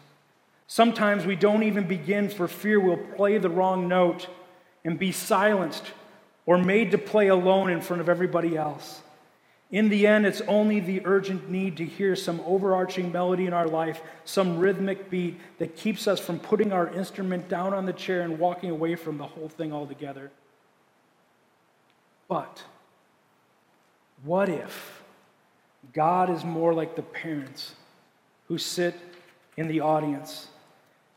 Sometimes 0.67 1.25
we 1.25 1.37
don't 1.37 1.63
even 1.63 1.87
begin 1.87 2.29
for 2.29 2.49
fear 2.49 2.81
we'll 2.81 2.97
play 2.97 3.39
the 3.39 3.51
wrong 3.51 3.89
note 3.89 4.29
and 4.85 4.99
be 4.99 5.13
silenced 5.13 5.93
or 6.47 6.59
made 6.59 6.91
to 6.91 6.99
play 6.99 7.29
alone 7.29 7.71
in 7.71 7.81
front 7.81 8.03
of 8.03 8.09
everybody 8.09 8.57
else. 8.57 9.01
In 9.75 9.89
the 9.89 10.07
end, 10.07 10.25
it's 10.25 10.41
only 10.43 10.79
the 10.79 11.05
urgent 11.05 11.51
need 11.51 11.79
to 11.79 11.85
hear 11.85 12.15
some 12.15 12.41
overarching 12.47 13.11
melody 13.11 13.47
in 13.47 13.53
our 13.53 13.67
life, 13.67 14.03
some 14.25 14.61
rhythmic 14.61 15.11
beat 15.11 15.41
that 15.59 15.75
keeps 15.75 16.07
us 16.07 16.21
from 16.21 16.39
putting 16.39 16.71
our 16.73 16.87
instrument 16.91 17.49
down 17.49 17.75
on 17.75 17.85
the 17.85 17.93
chair 17.93 18.23
and 18.23 18.39
walking 18.39 18.71
away 18.71 18.95
from 18.95 19.19
the 19.19 19.27
whole 19.27 19.49
thing 19.49 19.73
altogether. 19.73 20.31
But 22.29 22.63
what 24.23 24.49
if 24.49 25.03
God 25.93 26.31
is 26.31 26.45
more 26.45 26.73
like 26.73 26.95
the 26.95 27.03
parents 27.03 27.75
who 28.47 28.59
sit 28.59 28.95
in 29.57 29.67
the 29.67 29.81
audience 29.81 30.47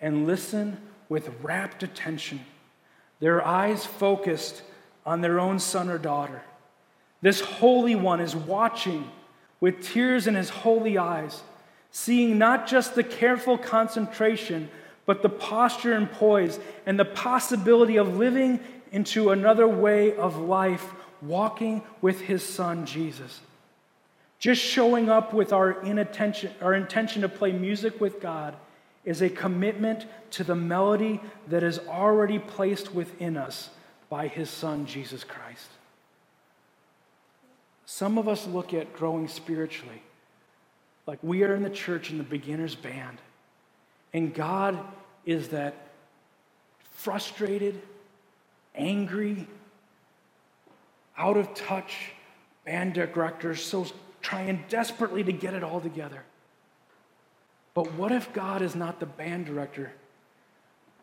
and 0.01 0.25
listen 0.25 0.77
with 1.09 1.29
rapt 1.43 1.83
attention, 1.83 2.39
their 3.19 3.45
eyes 3.45 3.85
focused 3.85 4.63
on 5.05 5.21
their 5.21 5.39
own 5.39 5.59
son 5.59 5.89
or 5.89 5.99
daughter? 5.99 6.41
This 7.21 7.41
Holy 7.41 7.95
One 7.95 8.19
is 8.19 8.35
watching 8.35 9.09
with 9.59 9.81
tears 9.81 10.27
in 10.27 10.35
his 10.35 10.49
holy 10.49 10.97
eyes, 10.97 11.41
seeing 11.91 12.37
not 12.37 12.67
just 12.67 12.95
the 12.95 13.03
careful 13.03 13.57
concentration, 13.57 14.69
but 15.05 15.21
the 15.21 15.29
posture 15.29 15.93
and 15.93 16.11
poise 16.11 16.59
and 16.85 16.99
the 16.99 17.05
possibility 17.05 17.97
of 17.97 18.17
living 18.17 18.59
into 18.91 19.31
another 19.31 19.67
way 19.67 20.15
of 20.15 20.37
life, 20.37 20.93
walking 21.21 21.81
with 22.01 22.21
his 22.21 22.43
Son, 22.43 22.85
Jesus. 22.85 23.41
Just 24.39 24.61
showing 24.61 25.09
up 25.09 25.33
with 25.33 25.51
our, 25.51 25.81
inattention, 25.81 26.51
our 26.61 26.75
intention 26.75 27.23
to 27.23 27.29
play 27.29 27.51
music 27.51 27.99
with 27.99 28.21
God 28.21 28.55
is 29.03 29.21
a 29.21 29.29
commitment 29.29 30.05
to 30.31 30.43
the 30.43 30.55
melody 30.55 31.19
that 31.47 31.63
is 31.63 31.79
already 31.79 32.37
placed 32.37 32.93
within 32.93 33.37
us 33.37 33.69
by 34.09 34.27
his 34.27 34.49
Son, 34.49 34.85
Jesus 34.85 35.23
Christ. 35.23 35.69
Some 37.97 38.19
of 38.19 38.27
us 38.27 38.45
look 38.45 38.75
at 38.75 38.93
growing 38.93 39.27
spiritually 39.27 40.03
like 41.07 41.17
we 41.23 41.43
are 41.43 41.55
in 41.55 41.63
the 41.63 41.69
church 41.71 42.11
in 42.11 42.19
the 42.19 42.23
beginner's 42.23 42.75
band, 42.75 43.17
and 44.13 44.35
God 44.35 44.77
is 45.25 45.47
that 45.47 45.73
frustrated, 46.93 47.81
angry, 48.75 49.47
out 51.17 51.37
of 51.37 51.55
touch 51.55 52.11
band 52.65 52.93
director, 52.93 53.55
so 53.55 53.87
trying 54.21 54.63
desperately 54.69 55.23
to 55.23 55.31
get 55.31 55.55
it 55.55 55.63
all 55.63 55.81
together. 55.81 56.21
But 57.73 57.91
what 57.93 58.11
if 58.11 58.31
God 58.31 58.61
is 58.61 58.75
not 58.75 58.99
the 58.99 59.07
band 59.07 59.47
director, 59.47 59.91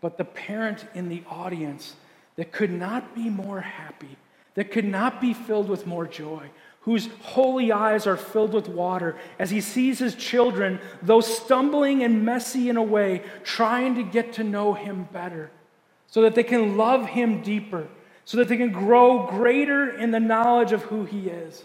but 0.00 0.16
the 0.16 0.24
parent 0.24 0.86
in 0.94 1.08
the 1.08 1.24
audience 1.28 1.96
that 2.36 2.52
could 2.52 2.70
not 2.70 3.16
be 3.16 3.30
more 3.30 3.62
happy, 3.62 4.16
that 4.54 4.70
could 4.70 4.84
not 4.84 5.20
be 5.20 5.34
filled 5.34 5.68
with 5.68 5.88
more 5.88 6.06
joy, 6.06 6.48
whose 6.84 7.08
holy 7.22 7.72
eyes 7.72 8.06
are 8.06 8.16
filled 8.16 8.52
with 8.52 8.68
water 8.68 9.16
as 9.38 9.50
he 9.50 9.60
sees 9.60 9.98
his 9.98 10.14
children, 10.14 10.78
though 11.02 11.20
stumbling 11.20 12.02
and 12.02 12.24
messy 12.24 12.68
in 12.68 12.76
a 12.76 12.82
way, 12.82 13.22
trying 13.42 13.94
to 13.94 14.02
get 14.02 14.34
to 14.34 14.44
know 14.44 14.74
him 14.74 15.08
better 15.10 15.50
so 16.06 16.22
that 16.22 16.34
they 16.34 16.42
can 16.42 16.76
love 16.76 17.06
him 17.06 17.42
deeper, 17.42 17.88
so 18.26 18.36
that 18.36 18.48
they 18.48 18.56
can 18.56 18.70
grow 18.70 19.26
greater 19.26 19.96
in 19.96 20.10
the 20.10 20.20
knowledge 20.20 20.72
of 20.72 20.82
who 20.82 21.04
he 21.04 21.28
is. 21.28 21.64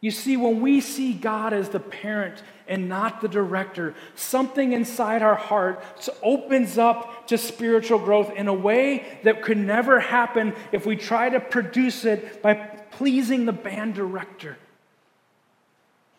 You 0.00 0.10
see, 0.10 0.36
when 0.36 0.60
we 0.60 0.80
see 0.80 1.12
God 1.12 1.52
as 1.52 1.68
the 1.68 1.80
parent 1.80 2.42
and 2.68 2.88
not 2.88 3.20
the 3.20 3.28
director, 3.28 3.94
something 4.14 4.72
inside 4.72 5.22
our 5.22 5.34
heart 5.34 5.82
opens 6.22 6.78
up 6.78 7.26
to 7.28 7.38
spiritual 7.38 7.98
growth 7.98 8.32
in 8.32 8.48
a 8.48 8.54
way 8.54 9.20
that 9.24 9.42
could 9.42 9.58
never 9.58 10.00
happen 10.00 10.54
if 10.72 10.86
we 10.86 10.96
try 10.96 11.28
to 11.28 11.40
produce 11.40 12.04
it 12.04 12.42
by 12.42 12.54
pleasing 12.96 13.44
the 13.44 13.52
band 13.52 13.94
director. 13.94 14.56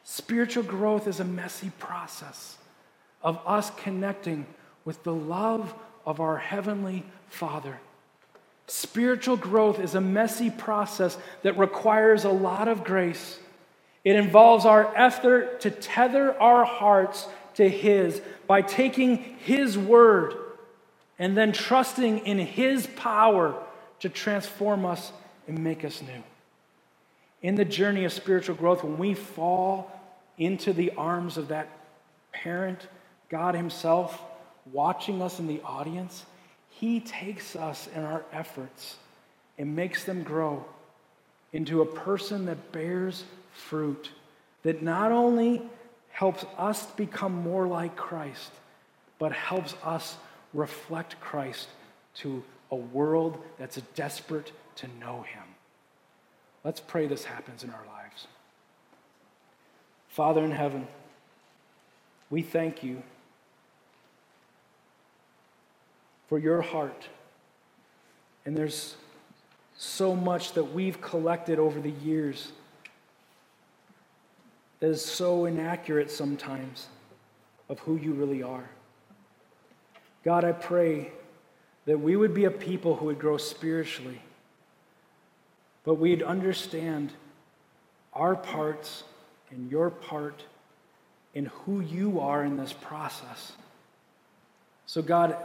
Spiritual 0.03 0.61
growth 0.61 1.07
is 1.07 1.19
a 1.19 1.25
messy 1.25 1.71
process 1.79 2.55
of 3.23 3.39
us 3.47 3.71
connecting 3.77 4.45
with 4.85 5.01
the 5.03 5.13
love 5.13 5.73
of 6.05 6.19
our 6.19 6.37
Heavenly 6.37 7.03
Father. 7.29 7.79
Spiritual 8.67 9.37
growth 9.37 9.79
is 9.79 9.95
a 9.95 10.01
messy 10.01 10.51
process 10.51 11.17
that 11.41 11.57
requires 11.57 12.25
a 12.25 12.29
lot 12.29 12.67
of 12.67 12.83
grace. 12.83 13.39
It 14.03 14.15
involves 14.15 14.63
our 14.65 14.95
effort 14.95 15.61
to 15.61 15.71
tether 15.71 16.39
our 16.39 16.63
hearts 16.63 17.27
to 17.55 17.67
His 17.67 18.21
by 18.45 18.61
taking 18.61 19.17
His 19.17 19.79
word 19.79 20.35
and 21.17 21.35
then 21.35 21.53
trusting 21.53 22.19
in 22.19 22.37
His 22.37 22.85
power 22.85 23.55
to 24.01 24.09
transform 24.09 24.85
us 24.85 25.11
and 25.47 25.63
make 25.63 25.83
us 25.83 26.03
new 26.03 26.23
in 27.41 27.55
the 27.55 27.65
journey 27.65 28.05
of 28.05 28.13
spiritual 28.13 28.55
growth, 28.55 28.83
when 28.83 28.97
we 28.97 29.13
fall 29.13 29.91
into 30.37 30.73
the 30.73 30.91
arms 30.97 31.37
of 31.37 31.49
that 31.49 31.69
parent, 32.31 32.87
God 33.29 33.55
Himself, 33.55 34.21
watching 34.71 35.21
us 35.21 35.39
in 35.39 35.47
the 35.47 35.61
audience, 35.61 36.25
He 36.69 36.99
takes 36.99 37.55
us 37.55 37.87
in 37.95 38.03
our 38.03 38.23
efforts 38.31 38.97
and 39.57 39.75
makes 39.75 40.03
them 40.03 40.23
grow 40.23 40.65
into 41.53 41.81
a 41.81 41.85
person 41.85 42.45
that 42.45 42.71
bears 42.71 43.23
fruit, 43.53 44.11
that 44.63 44.83
not 44.83 45.11
only 45.11 45.61
helps 46.09 46.45
us 46.57 46.85
become 46.91 47.33
more 47.33 47.67
like 47.67 47.95
Christ, 47.95 48.51
but 49.19 49.31
helps 49.31 49.75
us 49.83 50.17
reflect 50.53 51.19
Christ 51.19 51.67
to 52.15 52.43
a 52.71 52.75
world 52.75 53.37
that's 53.57 53.77
desperate 53.95 54.51
to 54.75 54.87
know 54.99 55.23
Him. 55.23 55.43
Let's 56.67 56.81
pray 56.81 57.07
this 57.07 57.23
happens 57.23 57.63
in 57.63 57.69
our 57.69 57.85
lives. 57.87 58.27
Father 60.09 60.43
in 60.43 60.51
heaven, 60.51 60.85
we 62.29 62.41
thank 62.41 62.83
you 62.83 63.01
for 66.27 66.37
your 66.37 66.61
heart. 66.61 67.07
And 68.45 68.53
there's 68.53 68.97
so 69.77 70.13
much 70.13 70.51
that 70.55 70.73
we've 70.73 70.99
collected 70.99 71.57
over 71.57 71.79
the 71.79 71.91
years 72.03 72.51
that 74.81 74.89
is 74.89 75.05
so 75.05 75.45
inaccurate 75.45 76.11
sometimes 76.11 76.87
of 77.69 77.79
who 77.79 77.95
you 77.95 78.11
really 78.11 78.43
are. 78.43 78.69
God, 80.25 80.43
I 80.43 80.51
pray 80.51 81.13
that 81.85 81.97
we 81.97 82.17
would 82.17 82.33
be 82.33 82.43
a 82.43 82.51
people 82.51 82.97
who 82.97 83.05
would 83.05 83.19
grow 83.19 83.37
spiritually 83.37 84.21
but 85.87 85.93
we'd 85.93 86.21
understand 86.21 87.13
our 88.11 88.35
parts 88.35 89.05
and 89.51 89.71
your 89.71 89.89
part 89.89 90.43
in 91.33 91.45
who 91.45 91.79
you 91.79 92.19
are 92.19 92.43
in 92.43 92.57
this 92.57 92.73
process. 92.73 93.53
So, 94.85 95.01
God, 95.01 95.37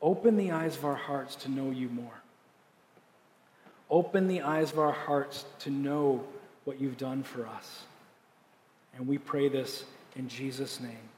open 0.00 0.36
the 0.36 0.52
eyes 0.52 0.76
of 0.76 0.84
our 0.84 0.94
hearts 0.94 1.34
to 1.34 1.50
know 1.50 1.72
you 1.72 1.88
more. 1.88 2.22
Open 3.90 4.28
the 4.28 4.42
eyes 4.42 4.70
of 4.70 4.78
our 4.78 4.92
hearts 4.92 5.46
to 5.58 5.70
know 5.70 6.22
what 6.62 6.80
you've 6.80 6.96
done 6.96 7.24
for 7.24 7.44
us. 7.48 7.82
And 8.96 9.08
we 9.08 9.18
pray 9.18 9.48
this 9.48 9.84
in 10.14 10.28
Jesus' 10.28 10.78
name. 10.78 11.11